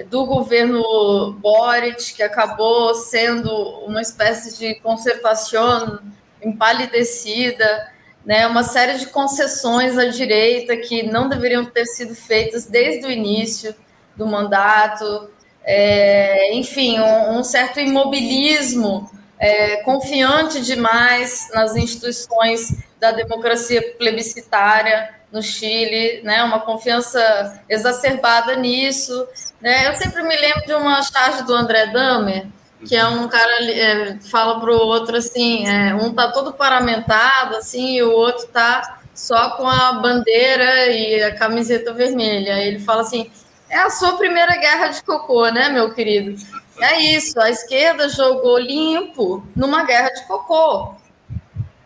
do 0.09 0.25
governo 0.25 1.33
Boric, 1.39 2.13
que 2.13 2.23
acabou 2.23 2.93
sendo 2.93 3.51
uma 3.85 4.01
espécie 4.01 4.57
de 4.57 4.75
concertação 4.75 5.99
empalidecida, 6.41 7.91
né, 8.25 8.45
uma 8.47 8.63
série 8.63 8.97
de 8.97 9.07
concessões 9.07 9.97
à 9.97 10.05
direita 10.05 10.77
que 10.77 11.03
não 11.03 11.27
deveriam 11.27 11.65
ter 11.65 11.85
sido 11.85 12.13
feitas 12.13 12.65
desde 12.65 13.07
o 13.07 13.11
início 13.11 13.75
do 14.15 14.27
mandato, 14.27 15.29
é, 15.63 16.53
enfim, 16.55 16.99
um, 16.99 17.39
um, 17.39 17.43
certo 17.43 17.79
imobilismo 17.79 19.09
é, 19.39 19.77
confiante 19.77 20.61
demais 20.61 21.49
nas 21.53 21.75
instituições 21.75 22.77
da 22.99 23.11
democracia 23.11 23.95
plebiscitária 23.97 25.18
no 25.31 25.41
Chile, 25.41 26.21
né, 26.23 26.43
uma 26.43 26.59
confiança 26.59 27.61
exacerbada 27.69 28.55
nisso. 28.55 29.27
Né? 29.61 29.87
Eu 29.87 29.95
sempre 29.95 30.23
me 30.23 30.35
lembro 30.35 30.65
de 30.65 30.73
uma 30.73 31.01
charge 31.03 31.43
do 31.43 31.53
André 31.53 31.87
Damer, 31.87 32.47
que 32.87 32.95
é 32.95 33.05
um 33.05 33.27
cara 33.27 33.63
é, 33.63 34.17
fala 34.31 34.59
para 34.59 34.71
o 34.71 34.77
outro 34.77 35.17
assim, 35.17 35.67
é, 35.67 35.93
um 35.93 36.13
tá 36.13 36.31
todo 36.31 36.53
paramentado 36.53 37.55
assim 37.57 37.97
e 37.97 38.03
o 38.03 38.11
outro 38.11 38.47
tá 38.47 38.99
só 39.13 39.51
com 39.51 39.67
a 39.67 39.93
bandeira 39.93 40.87
e 40.87 41.21
a 41.21 41.35
camiseta 41.35 41.93
vermelha. 41.93 42.57
Ele 42.59 42.79
fala 42.79 43.01
assim, 43.01 43.29
é 43.69 43.77
a 43.77 43.89
sua 43.89 44.17
primeira 44.17 44.55
guerra 44.55 44.87
de 44.87 45.03
cocô, 45.03 45.47
né, 45.49 45.69
meu 45.69 45.93
querido? 45.93 46.35
É 46.81 46.99
isso, 47.01 47.39
a 47.39 47.49
esquerda 47.49 48.07
jogou 48.07 48.57
limpo 48.57 49.45
numa 49.53 49.83
guerra 49.83 50.09
de 50.09 50.25
cocô, 50.25 50.95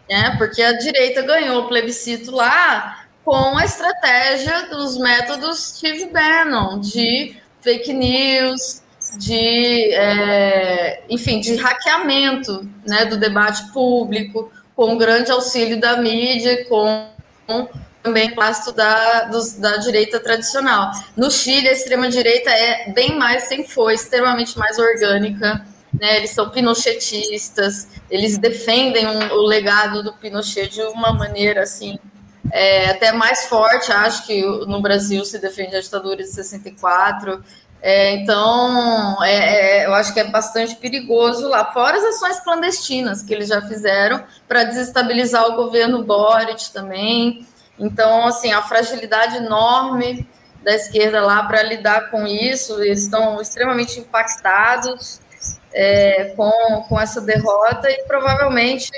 né? 0.08 0.36
Porque 0.38 0.62
a 0.62 0.74
direita 0.74 1.24
ganhou 1.24 1.64
o 1.64 1.68
plebiscito 1.68 2.30
lá 2.30 3.03
com 3.24 3.58
a 3.58 3.64
estratégia 3.64 4.68
dos 4.68 4.98
métodos 4.98 5.76
Steve 5.78 6.08
Bannon, 6.08 6.80
de 6.80 7.36
fake 7.62 7.94
news, 7.94 8.82
de, 9.18 9.94
é, 9.94 11.04
enfim, 11.10 11.40
de 11.40 11.56
hackeamento 11.56 12.68
né, 12.86 13.06
do 13.06 13.18
debate 13.18 13.72
público, 13.72 14.52
com 14.76 14.98
grande 14.98 15.32
auxílio 15.32 15.80
da 15.80 15.98
mídia, 15.98 16.66
com, 16.66 17.08
também 18.02 18.34
pasto 18.36 18.74
da, 18.74 19.26
dos, 19.26 19.54
da 19.54 19.78
direita 19.78 20.20
tradicional. 20.20 20.92
No 21.16 21.32
Chile, 21.32 21.70
a 21.70 21.74
extrema-direita 21.74 22.50
é 22.50 22.92
bem 22.92 23.18
mais, 23.18 23.44
sempre 23.44 23.68
foi, 23.70 23.94
extremamente 23.94 24.58
mais 24.58 24.78
orgânica. 24.78 25.66
Né, 25.98 26.18
eles 26.18 26.32
são 26.32 26.50
pinochetistas, 26.50 27.88
eles 28.10 28.40
defendem 28.40 29.06
um, 29.06 29.32
o 29.34 29.46
legado 29.46 30.02
do 30.02 30.12
Pinochet 30.14 30.68
de 30.68 30.82
uma 30.82 31.14
maneira 31.14 31.62
assim 31.62 32.00
é, 32.52 32.90
até 32.90 33.12
mais 33.12 33.46
forte, 33.46 33.92
acho 33.92 34.26
que 34.26 34.42
no 34.42 34.82
Brasil 34.82 35.24
se 35.26 35.40
defende 35.40 35.76
a 35.76 35.82
ditadura 35.82 36.18
de 36.18 36.28
64. 36.28 37.44
É, 37.82 38.16
então, 38.16 39.22
é, 39.24 39.82
é, 39.82 39.86
eu 39.86 39.94
acho 39.94 40.14
que 40.14 40.20
é 40.20 40.24
bastante 40.30 40.76
perigoso 40.76 41.50
lá, 41.50 41.66
fora 41.74 41.98
as 41.98 42.04
ações 42.16 42.40
clandestinas 42.40 43.22
que 43.22 43.34
eles 43.34 43.50
já 43.50 43.62
fizeram 43.62 44.24
para 44.48 44.64
desestabilizar 44.64 45.46
o 45.48 45.56
governo 45.56 46.04
Boric 46.04 46.72
também. 46.72 47.46
Então, 47.78 48.28
assim, 48.28 48.54
a 48.54 48.62
fragilidade 48.62 49.38
enorme 49.38 50.26
da 50.64 50.74
esquerda 50.74 51.22
lá 51.22 51.44
para 51.44 51.62
lidar 51.62 52.10
com 52.10 52.26
isso, 52.26 52.82
eles 52.82 53.04
estão 53.04 53.42
extremamente 53.42 54.00
impactados 54.00 55.20
é, 55.74 56.34
com, 56.38 56.86
com 56.88 57.00
essa 57.00 57.20
derrota 57.20 57.90
e 57.90 58.04
provavelmente 58.04 58.90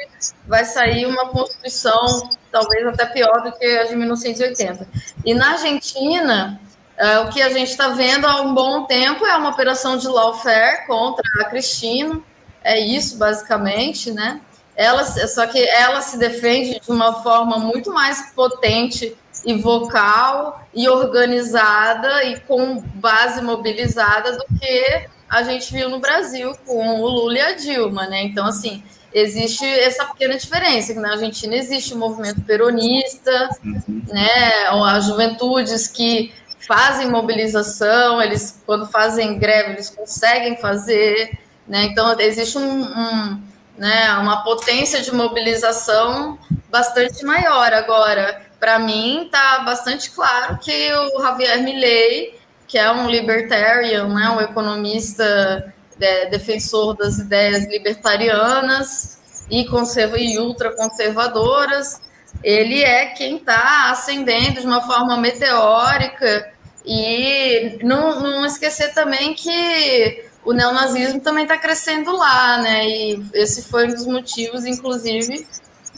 vai 0.45 0.65
sair 0.65 1.05
uma 1.05 1.29
Constituição 1.29 2.29
talvez 2.55 2.87
até 2.87 3.05
pior 3.05 3.41
do 3.43 3.51
que 3.51 3.65
a 3.65 3.83
de 3.83 3.97
1980. 3.97 4.87
E 5.25 5.33
na 5.33 5.51
Argentina, 5.51 6.57
é, 6.97 7.19
o 7.19 7.29
que 7.29 7.41
a 7.41 7.49
gente 7.49 7.69
está 7.69 7.89
vendo 7.89 8.25
há 8.25 8.39
um 8.41 8.53
bom 8.53 8.85
tempo 8.85 9.25
é 9.25 9.35
uma 9.35 9.49
operação 9.49 9.97
de 9.97 10.07
lawfare 10.07 10.87
contra 10.87 11.21
a 11.41 11.45
Cristina, 11.49 12.21
é 12.63 12.79
isso 12.79 13.17
basicamente, 13.17 14.09
né? 14.09 14.39
Ela, 14.73 15.03
só 15.03 15.45
que 15.47 15.61
ela 15.67 15.99
se 15.99 16.17
defende 16.17 16.79
de 16.79 16.91
uma 16.91 17.21
forma 17.21 17.59
muito 17.59 17.91
mais 17.91 18.33
potente 18.33 19.15
e 19.45 19.53
vocal 19.55 20.65
e 20.73 20.87
organizada 20.87 22.23
e 22.23 22.39
com 22.41 22.79
base 22.95 23.41
mobilizada 23.41 24.31
do 24.31 24.45
que 24.59 25.07
a 25.29 25.43
gente 25.43 25.73
viu 25.73 25.89
no 25.89 25.99
Brasil 25.99 26.55
com 26.65 27.01
o 27.01 27.07
Lula 27.07 27.37
e 27.37 27.41
a 27.41 27.51
Dilma, 27.53 28.07
né? 28.07 28.23
Então, 28.23 28.45
assim, 28.45 28.81
existe 29.15 29.65
essa 29.65 30.05
pequena 30.05 30.37
diferença, 30.37 30.93
que 30.93 30.99
na 30.99 31.13
Argentina 31.13 31.55
existe 31.55 31.93
o 31.93 31.97
movimento 31.97 32.41
peronista, 32.41 33.49
uhum. 33.63 34.01
né? 34.09 34.67
As 34.67 35.05
juventudes 35.05 35.87
que 35.87 36.33
fazem 36.67 37.09
mobilização, 37.09 38.21
eles, 38.21 38.61
quando 38.65 38.85
fazem 38.85 39.39
greve, 39.39 39.73
eles 39.73 39.89
conseguem 39.89 40.57
fazer, 40.57 41.39
né? 41.65 41.85
Então, 41.85 42.19
existe 42.19 42.57
um, 42.57 42.81
um 42.81 43.41
né, 43.77 44.13
uma 44.17 44.43
potência 44.43 45.01
de 45.01 45.13
mobilização 45.13 46.37
bastante 46.69 47.23
maior. 47.25 47.73
Agora, 47.73 48.41
para 48.59 48.79
mim, 48.79 49.23
está 49.25 49.59
bastante 49.59 50.11
claro 50.11 50.57
que 50.59 50.93
o 50.93 51.21
Javier 51.21 51.61
Milei 51.63 52.35
que 52.67 52.77
é 52.77 52.91
um 52.91 53.09
libertarian, 53.09 54.07
né, 54.07 54.29
um 54.29 54.41
economista 54.41 55.73
é, 55.99 56.29
defensor 56.29 56.95
das 56.95 57.17
ideias 57.17 57.65
libertarianas 57.67 59.19
e, 59.49 59.65
conserva, 59.65 60.17
e 60.17 60.37
ultraconservadoras, 60.39 62.01
ele 62.43 62.83
é 62.83 63.07
quem 63.07 63.37
está 63.37 63.91
ascendendo 63.91 64.61
de 64.61 64.67
uma 64.67 64.81
forma 64.81 65.17
meteórica 65.17 66.51
E 66.85 67.79
não, 67.81 68.21
não 68.21 68.45
esquecer 68.45 68.93
também 68.93 69.33
que 69.33 70.25
o 70.43 70.53
neonazismo 70.53 71.19
também 71.19 71.43
está 71.43 71.57
crescendo 71.57 72.15
lá, 72.15 72.59
né? 72.59 72.87
E 72.87 73.25
esse 73.33 73.63
foi 73.63 73.87
um 73.87 73.93
dos 73.93 74.05
motivos, 74.05 74.65
inclusive, 74.65 75.47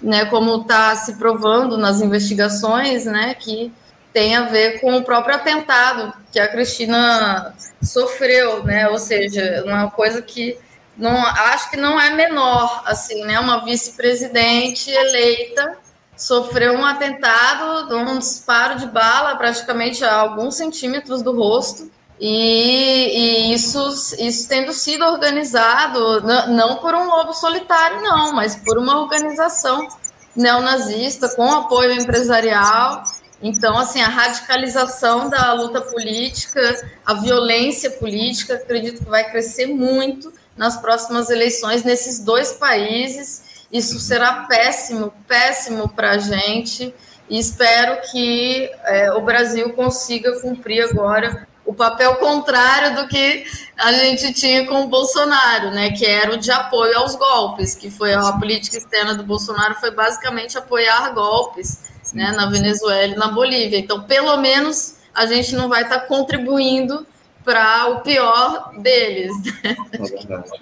né, 0.02 0.26
como 0.26 0.62
está 0.62 0.96
se 0.96 1.16
provando 1.16 1.78
nas 1.78 2.00
investigações, 2.00 3.06
né, 3.06 3.34
que 3.34 3.74
tem 4.18 4.36
a 4.36 4.46
ver 4.46 4.82
com 4.82 4.98
o 4.98 5.04
próprio 5.04 5.36
atentado 5.36 6.12
que 6.32 6.40
a 6.40 6.48
Cristina 6.48 7.54
sofreu, 7.84 8.64
né? 8.64 8.90
Ou 8.90 8.98
seja, 8.98 9.64
uma 9.64 9.92
coisa 9.92 10.24
que 10.24 10.58
não 10.98 11.16
acho 11.24 11.70
que 11.70 11.78
não 11.78 12.02
é 12.02 12.10
menor, 12.10 12.82
assim, 12.88 13.24
né? 13.26 13.40
Uma 13.40 13.64
vice-presidente 13.64 14.90
eleita 14.90 15.78
sofreu 16.16 16.74
um 16.74 16.84
atentado, 16.84 17.96
um 17.96 18.18
disparo 18.18 18.80
de 18.80 18.88
bala 18.88 19.36
praticamente 19.36 20.04
a 20.04 20.16
alguns 20.16 20.56
centímetros 20.56 21.22
do 21.22 21.32
rosto. 21.36 21.88
E, 22.20 23.52
e 23.52 23.54
isso, 23.54 23.88
isso 24.18 24.50
tendo 24.50 24.74
sido 24.74 25.06
organizado, 25.06 26.22
não, 26.48 26.78
por 26.78 26.96
um 26.96 27.06
lobo 27.06 27.34
solitário, 27.34 28.02
não, 28.02 28.34
mas 28.34 28.56
por 28.56 28.80
uma 28.80 29.00
organização 29.00 29.88
neonazista 30.36 31.30
com 31.30 31.52
apoio 31.52 31.92
empresarial 31.92 33.04
então, 33.42 33.78
assim, 33.78 34.02
a 34.02 34.08
radicalização 34.08 35.30
da 35.30 35.54
luta 35.54 35.82
política, 35.82 36.60
a 37.06 37.14
violência 37.14 37.92
política, 37.92 38.56
acredito 38.56 39.04
que 39.04 39.10
vai 39.10 39.30
crescer 39.30 39.68
muito 39.68 40.34
nas 40.56 40.78
próximas 40.78 41.30
eleições 41.30 41.84
nesses 41.84 42.20
dois 42.20 42.54
países. 42.54 43.66
Isso 43.72 44.00
será 44.00 44.46
péssimo, 44.48 45.14
péssimo 45.28 45.88
para 45.90 46.12
a 46.12 46.18
gente. 46.18 46.94
E 47.30 47.38
espero 47.38 48.02
que 48.10 48.72
é, 48.86 49.12
o 49.12 49.22
Brasil 49.22 49.72
consiga 49.74 50.40
cumprir 50.40 50.82
agora 50.90 51.48
o 51.64 51.74
papel 51.74 52.16
contrário 52.16 52.96
do 52.96 53.10
que 53.10 53.46
a 53.78 53.92
gente 53.92 54.34
tinha 54.34 54.66
com 54.66 54.86
o 54.86 54.88
Bolsonaro, 54.88 55.70
né? 55.72 55.92
Que 55.92 56.06
era 56.06 56.34
o 56.34 56.38
de 56.38 56.50
apoio 56.50 56.98
aos 56.98 57.16
golpes, 57.16 57.76
que 57.76 57.92
foi 57.92 58.14
a 58.14 58.32
política 58.32 58.78
externa 58.78 59.14
do 59.14 59.24
Bolsonaro 59.24 59.76
foi 59.76 59.92
basicamente 59.92 60.58
apoiar 60.58 61.14
golpes 61.14 61.88
né, 62.14 62.32
na 62.32 62.50
Venezuela 62.50 63.14
e 63.14 63.18
na 63.18 63.30
Bolívia. 63.30 63.80
Então, 63.80 64.04
pelo 64.04 64.38
menos 64.38 64.96
a 65.14 65.26
gente 65.26 65.56
não 65.56 65.68
vai 65.68 65.84
estar 65.84 66.02
contribuindo 66.02 67.06
para 67.44 67.88
o 67.92 68.02
pior 68.02 68.74
deles. 68.80 69.32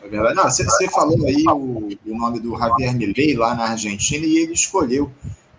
É 0.03 0.07
verdade, 0.07 0.61
é 0.61 0.65
você 0.65 0.87
falou 0.89 1.25
aí 1.25 1.43
o, 1.47 1.89
o, 2.05 2.17
nome 2.17 2.39
do 2.39 2.57
Javier 2.57 2.95
Milei 2.95 3.35
lá 3.35 3.55
na 3.55 3.71
Argentina 3.71 4.25
e 4.25 4.37
ele 4.37 4.53
escolheu 4.53 5.11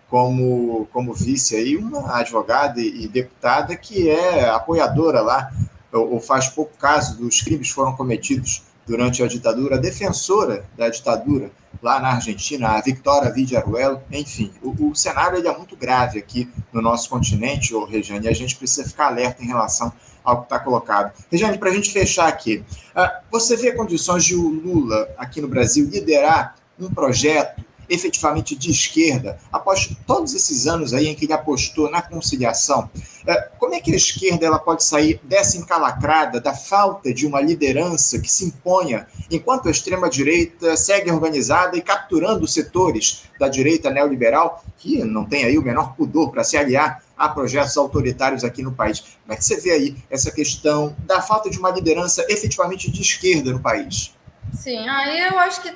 como, 0.09 0.87
como 0.91 1.13
vice 1.13 1.55
aí 1.55 1.75
uma 1.75 2.17
advogada 2.17 2.79
e 2.79 3.07
deputada 3.07 3.75
que 3.75 4.09
é 4.09 4.49
apoiadora 4.49 5.21
lá, 5.21 5.51
ou, 5.91 6.13
ou 6.13 6.19
faz 6.19 6.47
pouco 6.47 6.77
caso 6.77 7.17
dos 7.17 7.41
crimes 7.41 7.67
que 7.67 7.73
foram 7.73 7.95
cometidos 7.95 8.63
durante 8.87 9.21
a 9.21 9.27
ditadura, 9.27 9.77
defensora 9.77 10.63
da 10.77 10.87
ditadura 10.89 11.51
lá 11.83 11.99
na 11.99 12.13
Argentina, 12.13 12.69
a 12.69 12.81
Victoria 12.81 13.31
Villarruel, 13.31 14.01
enfim, 14.11 14.51
o, 14.63 14.89
o 14.89 14.95
cenário 14.95 15.45
é 15.45 15.57
muito 15.57 15.75
grave 15.75 16.17
aqui 16.17 16.49
no 16.71 16.81
nosso 16.81 17.09
continente, 17.09 17.75
ô 17.75 17.85
Regiane, 17.85 18.25
e 18.25 18.29
a 18.29 18.33
gente 18.33 18.55
precisa 18.55 18.87
ficar 18.87 19.07
alerta 19.07 19.43
em 19.43 19.47
relação 19.47 19.91
ao 20.23 20.37
que 20.39 20.43
está 20.45 20.59
colocado. 20.59 21.13
Regiane, 21.31 21.57
para 21.57 21.69
a 21.69 21.73
gente 21.73 21.91
fechar 21.91 22.27
aqui, 22.27 22.63
uh, 22.95 23.09
você 23.29 23.55
vê 23.55 23.73
condições 23.73 24.23
de 24.23 24.35
o 24.35 24.49
Lula 24.49 25.09
aqui 25.17 25.39
no 25.41 25.47
Brasil 25.47 25.87
liderar 25.89 26.55
um 26.79 26.89
projeto 26.89 27.63
efetivamente 27.89 28.55
de 28.55 28.71
esquerda, 28.71 29.39
após 29.51 29.89
todos 30.05 30.33
esses 30.33 30.67
anos 30.67 30.93
aí 30.93 31.07
em 31.07 31.15
que 31.15 31.25
ele 31.25 31.33
apostou 31.33 31.89
na 31.89 32.01
conciliação, 32.01 32.89
é, 33.25 33.49
como 33.59 33.73
é 33.73 33.79
que 33.79 33.91
a 33.91 33.95
esquerda 33.95 34.45
ela 34.45 34.59
pode 34.59 34.83
sair 34.83 35.19
dessa 35.23 35.57
encalacrada, 35.57 36.39
da 36.39 36.53
falta 36.53 37.13
de 37.13 37.27
uma 37.27 37.41
liderança 37.41 38.19
que 38.19 38.31
se 38.31 38.45
imponha, 38.45 39.07
enquanto 39.29 39.67
a 39.67 39.71
extrema-direita 39.71 40.77
segue 40.77 41.11
organizada 41.11 41.75
e 41.77 41.81
capturando 41.81 42.47
setores 42.47 43.23
da 43.39 43.47
direita 43.47 43.89
neoliberal, 43.89 44.63
que 44.77 45.03
não 45.03 45.25
tem 45.25 45.43
aí 45.43 45.57
o 45.57 45.61
menor 45.61 45.95
pudor 45.95 46.31
para 46.31 46.43
se 46.43 46.55
aliar 46.55 47.03
a 47.17 47.27
projetos 47.27 47.75
autoritários 47.77 48.43
aqui 48.43 48.61
no 48.61 48.71
país. 48.71 48.99
Como 48.99 49.33
é 49.33 49.35
que 49.35 49.43
você 49.43 49.59
vê 49.59 49.71
aí 49.71 49.97
essa 50.09 50.31
questão 50.31 50.95
da 50.99 51.21
falta 51.21 51.49
de 51.49 51.57
uma 51.57 51.71
liderança 51.71 52.25
efetivamente 52.29 52.91
de 52.91 53.01
esquerda 53.01 53.51
no 53.51 53.59
país? 53.59 54.13
Sim, 54.53 54.87
aí 54.87 55.19
eu 55.27 55.37
acho 55.39 55.61
que 55.61 55.73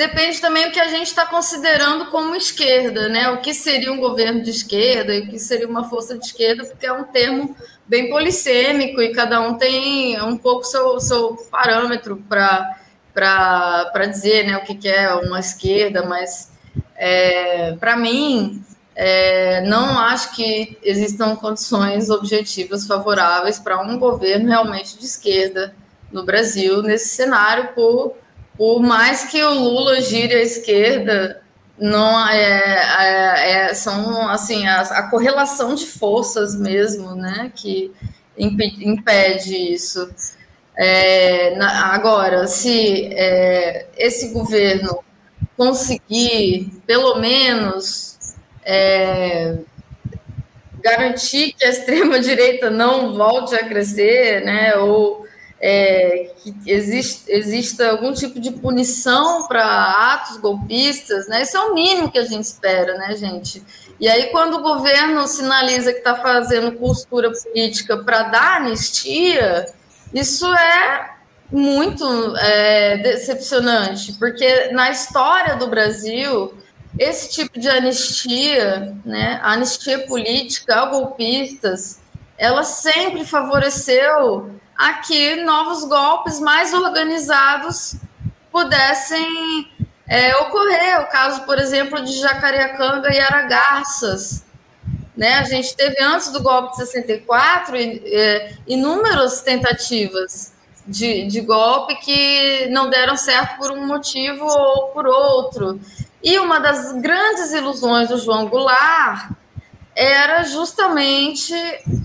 Depende 0.00 0.40
também 0.40 0.64
do 0.64 0.72
que 0.72 0.80
a 0.80 0.88
gente 0.88 1.08
está 1.08 1.26
considerando 1.26 2.06
como 2.06 2.34
esquerda, 2.34 3.10
né? 3.10 3.28
O 3.32 3.42
que 3.42 3.52
seria 3.52 3.92
um 3.92 4.00
governo 4.00 4.42
de 4.42 4.48
esquerda 4.48 5.14
e 5.14 5.20
o 5.20 5.28
que 5.28 5.38
seria 5.38 5.68
uma 5.68 5.90
força 5.90 6.16
de 6.16 6.24
esquerda, 6.24 6.64
porque 6.64 6.86
é 6.86 6.92
um 6.92 7.04
termo 7.04 7.54
bem 7.86 8.08
polissêmico 8.08 9.02
e 9.02 9.12
cada 9.12 9.42
um 9.42 9.58
tem 9.58 10.18
um 10.22 10.38
pouco 10.38 10.64
seu, 10.64 10.98
seu 11.00 11.36
parâmetro 11.50 12.16
para 12.16 14.06
dizer 14.06 14.46
né, 14.46 14.56
o 14.56 14.62
que, 14.62 14.74
que 14.74 14.88
é 14.88 15.12
uma 15.16 15.38
esquerda, 15.38 16.02
mas 16.06 16.50
é, 16.96 17.72
para 17.72 17.94
mim 17.94 18.64
é, 18.96 19.60
não 19.68 19.98
acho 19.98 20.34
que 20.34 20.78
existam 20.82 21.36
condições 21.36 22.08
objetivas 22.08 22.86
favoráveis 22.86 23.58
para 23.58 23.78
um 23.82 23.98
governo 23.98 24.48
realmente 24.48 24.98
de 24.98 25.04
esquerda 25.04 25.74
no 26.10 26.24
Brasil 26.24 26.80
nesse 26.80 27.10
cenário 27.10 27.74
por 27.74 28.14
por 28.60 28.82
mais 28.82 29.24
que 29.24 29.42
o 29.42 29.54
Lula 29.54 30.02
gire 30.02 30.34
à 30.34 30.42
esquerda, 30.42 31.40
não 31.78 32.28
é, 32.28 32.82
é, 33.00 33.52
é 33.52 33.74
são 33.74 34.28
assim 34.28 34.66
a, 34.66 34.82
a, 34.82 35.08
correlação 35.08 35.74
de 35.74 35.86
forças 35.86 36.54
mesmo, 36.54 37.14
né, 37.14 37.50
que 37.56 37.90
impede, 38.36 38.86
impede 38.86 39.56
isso. 39.56 40.14
É, 40.76 41.56
na, 41.56 41.94
agora, 41.94 42.46
se 42.46 43.08
é, 43.14 43.86
esse 43.96 44.28
governo 44.28 45.02
conseguir, 45.56 46.70
pelo 46.86 47.18
menos, 47.18 48.18
é, 48.62 49.56
garantir 50.84 51.54
que 51.54 51.64
a 51.64 51.70
extrema 51.70 52.20
direita 52.20 52.68
não 52.68 53.14
volte 53.14 53.54
a 53.54 53.66
crescer, 53.66 54.44
né, 54.44 54.76
ou 54.76 55.24
é, 55.60 56.30
que 56.42 56.54
existe, 56.66 57.30
exista 57.30 57.90
algum 57.90 58.12
tipo 58.12 58.40
de 58.40 58.50
punição 58.50 59.46
para 59.46 60.14
atos 60.14 60.38
golpistas, 60.38 61.28
né? 61.28 61.42
Isso 61.42 61.56
é 61.56 61.60
o 61.60 61.74
mínimo 61.74 62.10
que 62.10 62.18
a 62.18 62.24
gente 62.24 62.44
espera, 62.44 62.96
né, 62.96 63.14
gente? 63.14 63.62
E 64.00 64.08
aí, 64.08 64.28
quando 64.28 64.54
o 64.54 64.62
governo 64.62 65.26
sinaliza 65.26 65.92
que 65.92 65.98
está 65.98 66.16
fazendo 66.16 66.72
costura 66.72 67.30
política 67.30 67.98
para 67.98 68.22
dar 68.22 68.56
anistia, 68.56 69.66
isso 70.14 70.46
é 70.46 71.10
muito 71.52 72.04
é, 72.38 72.96
decepcionante, 72.98 74.14
porque 74.14 74.68
na 74.72 74.90
história 74.90 75.56
do 75.56 75.66
Brasil, 75.66 76.54
esse 76.98 77.30
tipo 77.30 77.58
de 77.60 77.68
anistia, 77.68 78.96
né, 79.04 79.38
a 79.42 79.52
anistia 79.52 80.06
política 80.06 80.86
golpistas, 80.86 82.00
ela 82.38 82.62
sempre 82.62 83.24
favoreceu 83.24 84.50
a 84.80 84.94
que 84.94 85.36
novos 85.36 85.84
golpes 85.84 86.40
mais 86.40 86.72
organizados 86.72 87.96
pudessem 88.50 89.70
é, 90.08 90.34
ocorrer. 90.36 91.02
O 91.02 91.06
caso, 91.08 91.42
por 91.42 91.58
exemplo, 91.58 92.02
de 92.02 92.18
Jacareacanga 92.18 93.12
e 93.12 93.20
Aragarças. 93.20 94.42
Né? 95.14 95.34
A 95.34 95.44
gente 95.44 95.76
teve, 95.76 96.02
antes 96.02 96.32
do 96.32 96.42
golpe 96.42 96.70
de 96.70 96.76
64, 96.78 97.76
é, 97.76 98.54
inúmeras 98.66 99.42
tentativas 99.42 100.54
de, 100.86 101.26
de 101.26 101.42
golpe 101.42 101.96
que 101.96 102.66
não 102.70 102.88
deram 102.88 103.18
certo 103.18 103.58
por 103.58 103.72
um 103.72 103.86
motivo 103.86 104.46
ou 104.46 104.86
por 104.88 105.06
outro. 105.06 105.78
E 106.22 106.38
uma 106.38 106.58
das 106.58 106.90
grandes 107.02 107.52
ilusões 107.52 108.08
do 108.08 108.16
João 108.16 108.48
Goulart 108.48 109.30
era 109.94 110.42
justamente 110.44 111.54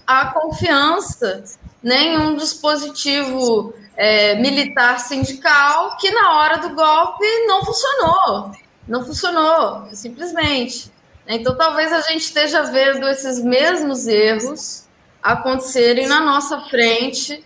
a 0.05 0.25
confiança 0.25 1.41
nenhum 1.85 2.35
dispositivo 2.35 3.71
é, 3.95 4.33
militar 4.41 4.99
sindical 4.99 5.95
que 5.97 6.09
na 6.09 6.37
hora 6.37 6.57
do 6.57 6.73
golpe 6.73 7.23
não 7.45 7.63
funcionou. 7.63 8.51
Não 8.87 9.05
funcionou, 9.05 9.87
simplesmente. 9.93 10.91
Então, 11.27 11.55
talvez 11.55 11.93
a 11.93 12.01
gente 12.01 12.21
esteja 12.21 12.63
vendo 12.63 13.07
esses 13.07 13.39
mesmos 13.39 14.07
erros 14.07 14.87
acontecerem 15.21 16.07
na 16.07 16.21
nossa 16.21 16.61
frente 16.61 17.43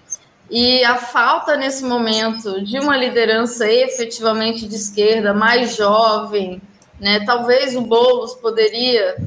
e 0.50 0.84
a 0.86 0.96
falta 0.96 1.58
nesse 1.58 1.84
momento 1.84 2.64
de 2.64 2.80
uma 2.80 2.96
liderança 2.96 3.70
efetivamente 3.70 4.68
de 4.68 4.76
esquerda, 4.76 5.34
mais 5.34 5.76
jovem, 5.76 6.62
né? 7.00 7.24
Talvez 7.26 7.76
o 7.76 7.82
Boulos 7.82 8.36
poderia 8.36 9.18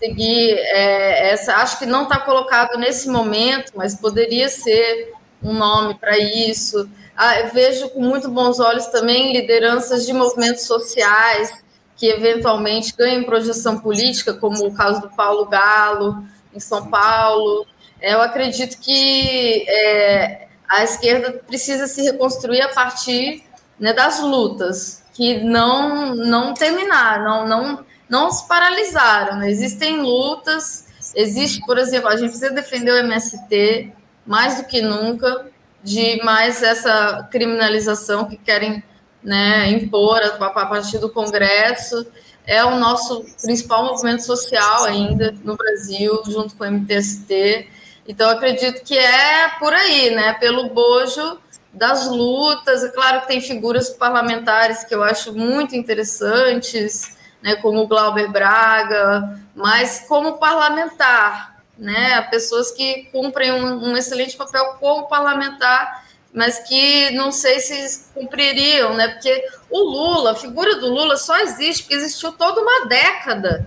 seguir 0.00 0.54
é, 0.58 1.30
essa. 1.30 1.54
Acho 1.56 1.78
que 1.78 1.86
não 1.86 2.04
está 2.04 2.18
colocado 2.18 2.78
nesse 2.78 3.08
momento, 3.08 3.72
mas 3.74 3.94
poderia 3.94 4.48
ser 4.48 5.12
um 5.42 5.52
nome 5.52 5.94
para 5.94 6.18
isso. 6.18 6.88
Ah, 7.16 7.42
vejo 7.52 7.88
com 7.90 8.00
muito 8.00 8.28
bons 8.28 8.58
olhos 8.58 8.86
também 8.86 9.32
lideranças 9.32 10.04
de 10.04 10.12
movimentos 10.12 10.64
sociais 10.64 11.64
que 11.96 12.06
eventualmente 12.06 12.94
ganhem 12.94 13.22
projeção 13.22 13.78
política, 13.78 14.34
como 14.34 14.66
o 14.66 14.74
caso 14.74 15.00
do 15.00 15.08
Paulo 15.08 15.46
Galo 15.46 16.22
em 16.54 16.60
São 16.60 16.88
Paulo. 16.90 17.66
eu 18.02 18.20
acredito 18.20 18.78
que 18.78 19.64
é, 19.68 20.48
a 20.68 20.84
esquerda 20.84 21.32
precisa 21.46 21.86
se 21.86 22.02
reconstruir 22.02 22.60
a 22.60 22.68
partir 22.68 23.44
né, 23.78 23.92
das 23.92 24.20
lutas 24.20 25.02
que 25.14 25.40
não 25.42 26.14
não 26.14 26.52
terminaram, 26.52 27.46
não, 27.46 27.46
não, 27.46 27.85
não 28.08 28.30
se 28.30 28.46
paralisaram. 28.46 29.38
Né? 29.38 29.50
Existem 29.50 30.00
lutas, 30.00 30.86
existe, 31.14 31.60
por 31.66 31.78
exemplo, 31.78 32.08
a 32.08 32.16
gente 32.16 32.30
precisa 32.30 32.50
defender 32.50 32.92
o 32.92 32.98
MST 32.98 33.92
mais 34.26 34.56
do 34.56 34.64
que 34.64 34.82
nunca, 34.82 35.46
de 35.82 36.22
mais 36.24 36.62
essa 36.62 37.28
criminalização 37.30 38.24
que 38.24 38.36
querem 38.36 38.82
né, 39.22 39.70
impor 39.70 40.20
a 40.22 40.66
partir 40.66 40.98
do 40.98 41.10
Congresso. 41.10 42.06
É 42.44 42.64
o 42.64 42.76
nosso 42.76 43.24
principal 43.42 43.84
movimento 43.84 44.24
social 44.24 44.84
ainda 44.84 45.34
no 45.42 45.56
Brasil, 45.56 46.22
junto 46.26 46.54
com 46.54 46.64
o 46.64 46.70
MTST. 46.70 47.68
Então, 48.06 48.30
acredito 48.30 48.84
que 48.84 48.96
é 48.96 49.48
por 49.58 49.72
aí, 49.72 50.14
né? 50.14 50.34
Pelo 50.34 50.68
bojo 50.70 51.38
das 51.72 52.08
lutas. 52.08 52.84
É 52.84 52.88
claro 52.88 53.22
que 53.22 53.28
tem 53.28 53.40
figuras 53.40 53.90
parlamentares 53.90 54.84
que 54.84 54.94
eu 54.94 55.02
acho 55.02 55.32
muito 55.32 55.74
interessantes, 55.74 57.15
né? 57.46 57.54
Como 57.54 57.80
o 57.80 57.86
Glauber 57.86 58.28
Braga, 58.28 59.40
mas 59.54 60.04
como 60.08 60.36
parlamentar, 60.36 61.62
né? 61.78 62.20
Pessoas 62.22 62.72
que 62.72 63.04
cumprem 63.12 63.52
um, 63.52 63.90
um 63.90 63.96
excelente 63.96 64.36
papel 64.36 64.76
como 64.80 65.06
parlamentar 65.06 66.04
mas 66.34 66.58
que 66.58 67.12
não 67.12 67.32
sei 67.32 67.60
se 67.60 68.10
cumpririam, 68.12 68.92
né? 68.92 69.08
Porque 69.08 69.42
o 69.70 69.78
Lula, 69.78 70.32
a 70.32 70.34
figura 70.34 70.76
do 70.76 70.86
Lula 70.86 71.16
só 71.16 71.38
existe 71.38 71.84
porque 71.84 71.94
existiu 71.94 72.30
toda 72.32 72.60
uma 72.60 72.84
década 72.84 73.66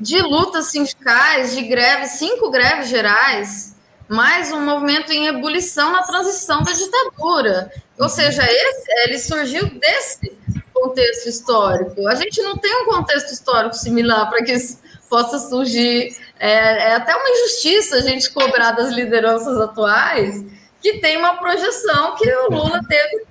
de 0.00 0.20
lutas 0.20 0.72
sindicais, 0.72 1.54
de 1.54 1.62
greves, 1.62 2.12
cinco 2.12 2.50
greves 2.50 2.88
gerais, 2.88 3.76
mais 4.08 4.50
um 4.50 4.64
movimento 4.64 5.12
em 5.12 5.28
ebulição 5.28 5.92
na 5.92 6.02
transição 6.02 6.64
da 6.64 6.72
ditadura. 6.72 7.70
Ou 7.96 8.08
seja, 8.08 8.42
esse, 8.42 8.92
ele 9.04 9.18
surgiu 9.20 9.66
desse 9.78 10.36
contexto 10.80 11.28
histórico. 11.28 12.06
A 12.08 12.14
gente 12.14 12.40
não 12.42 12.56
tem 12.56 12.82
um 12.82 12.84
contexto 12.86 13.32
histórico 13.32 13.74
similar 13.74 14.28
para 14.28 14.42
que 14.44 14.52
isso 14.52 14.78
possa 15.08 15.38
surgir. 15.38 16.16
É, 16.38 16.90
é 16.90 16.94
até 16.94 17.14
uma 17.14 17.30
injustiça 17.30 17.96
a 17.96 18.00
gente 18.00 18.30
cobrar 18.30 18.72
das 18.72 18.92
lideranças 18.92 19.58
atuais 19.58 20.44
que 20.80 20.98
tem 21.00 21.16
uma 21.16 21.36
projeção 21.36 22.14
que 22.16 22.30
o 22.30 22.50
Lula 22.50 22.80
teve 22.88 23.26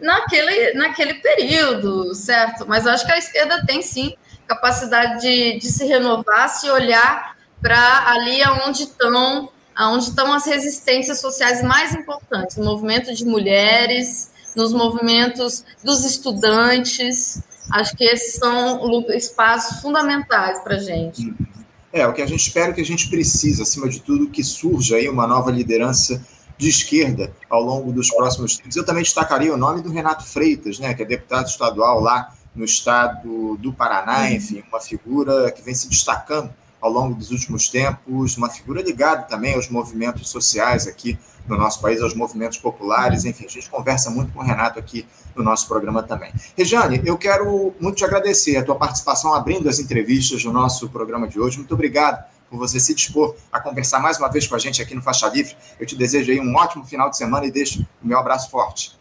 naquele, 0.00 0.74
naquele 0.74 1.14
período, 1.14 2.14
certo? 2.14 2.66
Mas 2.66 2.86
acho 2.86 3.04
que 3.04 3.12
a 3.12 3.18
esquerda 3.18 3.64
tem 3.66 3.82
sim 3.82 4.14
capacidade 4.46 5.20
de, 5.20 5.58
de 5.58 5.70
se 5.70 5.84
renovar, 5.86 6.48
se 6.48 6.68
olhar 6.70 7.36
para 7.60 8.08
ali 8.08 8.42
aonde 8.42 8.82
estão 8.84 9.50
aonde 9.74 10.04
estão 10.10 10.30
as 10.34 10.44
resistências 10.44 11.18
sociais 11.18 11.62
mais 11.62 11.94
importantes, 11.94 12.58
no 12.58 12.64
movimento 12.66 13.14
de 13.14 13.24
mulheres, 13.24 14.30
nos 14.54 14.72
movimentos 14.72 15.64
dos 15.82 16.04
estudantes. 16.04 17.42
Acho 17.70 17.96
que 17.96 18.04
esses 18.04 18.34
são 18.34 19.06
espaços 19.10 19.80
fundamentais 19.80 20.60
para 20.60 20.76
a 20.76 20.78
gente. 20.78 21.34
É, 21.92 22.06
o 22.06 22.12
que 22.12 22.22
a 22.22 22.26
gente 22.26 22.40
espera, 22.40 22.70
o 22.70 22.74
que 22.74 22.80
a 22.80 22.84
gente 22.84 23.08
precisa, 23.08 23.62
acima 23.62 23.88
de 23.88 24.00
tudo, 24.00 24.30
que 24.30 24.42
surja 24.42 24.96
aí 24.96 25.08
uma 25.08 25.26
nova 25.26 25.50
liderança 25.50 26.24
de 26.56 26.68
esquerda 26.68 27.32
ao 27.50 27.62
longo 27.62 27.92
dos 27.92 28.10
próximos 28.10 28.56
tempos. 28.56 28.76
Eu 28.76 28.84
também 28.84 29.02
destacaria 29.02 29.52
o 29.52 29.56
nome 29.56 29.82
do 29.82 29.90
Renato 29.90 30.24
Freitas, 30.24 30.78
né, 30.78 30.94
que 30.94 31.02
é 31.02 31.04
deputado 31.04 31.46
estadual 31.46 32.00
lá 32.00 32.32
no 32.54 32.64
estado 32.64 33.56
do 33.56 33.72
Paraná, 33.72 34.20
uhum. 34.20 34.32
enfim, 34.32 34.62
uma 34.68 34.80
figura 34.80 35.50
que 35.50 35.62
vem 35.62 35.74
se 35.74 35.88
destacando 35.88 36.50
ao 36.80 36.90
longo 36.90 37.14
dos 37.14 37.30
últimos 37.30 37.68
tempos, 37.68 38.36
uma 38.36 38.50
figura 38.50 38.82
ligada 38.82 39.22
também 39.22 39.54
aos 39.54 39.68
movimentos 39.68 40.28
sociais 40.28 40.86
aqui 40.86 41.18
no 41.46 41.56
nosso 41.56 41.80
país, 41.80 42.00
aos 42.00 42.14
movimentos 42.14 42.58
populares, 42.58 43.24
enfim, 43.24 43.44
a 43.44 43.48
gente 43.48 43.68
conversa 43.68 44.10
muito 44.10 44.32
com 44.32 44.40
o 44.40 44.42
Renato 44.42 44.78
aqui 44.78 45.06
no 45.34 45.42
nosso 45.42 45.66
programa 45.66 46.02
também. 46.02 46.32
Rejane, 46.56 47.02
eu 47.04 47.16
quero 47.16 47.74
muito 47.80 47.96
te 47.96 48.04
agradecer 48.04 48.56
a 48.56 48.64
tua 48.64 48.76
participação 48.76 49.34
abrindo 49.34 49.68
as 49.68 49.78
entrevistas 49.78 50.44
no 50.44 50.52
nosso 50.52 50.88
programa 50.88 51.26
de 51.26 51.40
hoje. 51.40 51.58
Muito 51.58 51.74
obrigado 51.74 52.24
por 52.50 52.58
você 52.58 52.78
se 52.78 52.94
dispor 52.94 53.34
a 53.50 53.58
conversar 53.58 53.98
mais 54.00 54.18
uma 54.18 54.28
vez 54.28 54.46
com 54.46 54.54
a 54.54 54.58
gente 54.58 54.82
aqui 54.82 54.94
no 54.94 55.02
Faixa 55.02 55.26
Livre. 55.28 55.56
Eu 55.80 55.86
te 55.86 55.96
desejo 55.96 56.30
aí 56.30 56.38
um 56.38 56.54
ótimo 56.54 56.84
final 56.84 57.08
de 57.08 57.16
semana 57.16 57.46
e 57.46 57.50
deixo 57.50 57.86
o 58.02 58.06
meu 58.06 58.18
abraço 58.18 58.50
forte. 58.50 58.98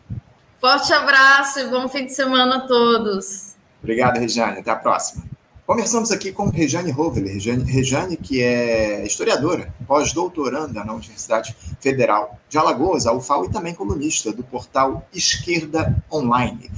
Forte 0.59 0.93
abraço 0.93 1.59
e 1.59 1.67
bom 1.69 1.89
fim 1.89 2.05
de 2.05 2.13
semana 2.13 2.57
a 2.57 2.59
todos. 2.61 3.55
Obrigado, 3.81 4.19
Rejane. 4.19 4.59
Até 4.59 4.71
a 4.71 4.75
próxima. 4.75 5.30
Conversamos 5.65 6.11
aqui 6.11 6.31
com 6.31 6.49
Rejane 6.49 6.91
Rovele, 6.91 7.29
Rejane, 7.29 7.71
Rejane 7.71 8.17
que 8.17 8.41
é 8.41 9.05
historiadora, 9.05 9.73
pós-doutoranda 9.87 10.83
na 10.83 10.93
Universidade 10.93 11.55
Federal 11.79 12.39
de 12.49 12.57
Alagoas, 12.57 13.05
a 13.05 13.13
e 13.13 13.49
também 13.49 13.73
colunista 13.73 14.33
do 14.33 14.43
portal 14.43 15.07
Esquerda 15.13 16.03
Online. 16.11 16.69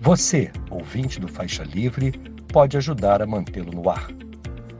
Você, 0.00 0.50
ouvinte 0.70 1.20
do 1.20 1.28
Faixa 1.28 1.62
Livre, 1.62 2.12
pode 2.48 2.76
ajudar 2.76 3.22
a 3.22 3.26
mantê-lo 3.26 3.72
no 3.72 3.88
ar. 3.88 4.08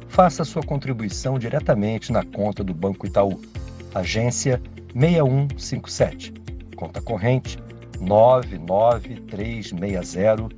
Faça 0.09 0.45
sua 0.45 0.63
contribuição 0.63 1.39
diretamente 1.39 2.11
na 2.11 2.25
conta 2.25 2.65
do 2.65 2.75
Banco 2.75 3.07
Itaú, 3.07 3.41
agência 3.95 4.61
6157, 4.95 6.35
conta 6.77 7.01
corrente 7.01 7.57
99360, 8.01 10.58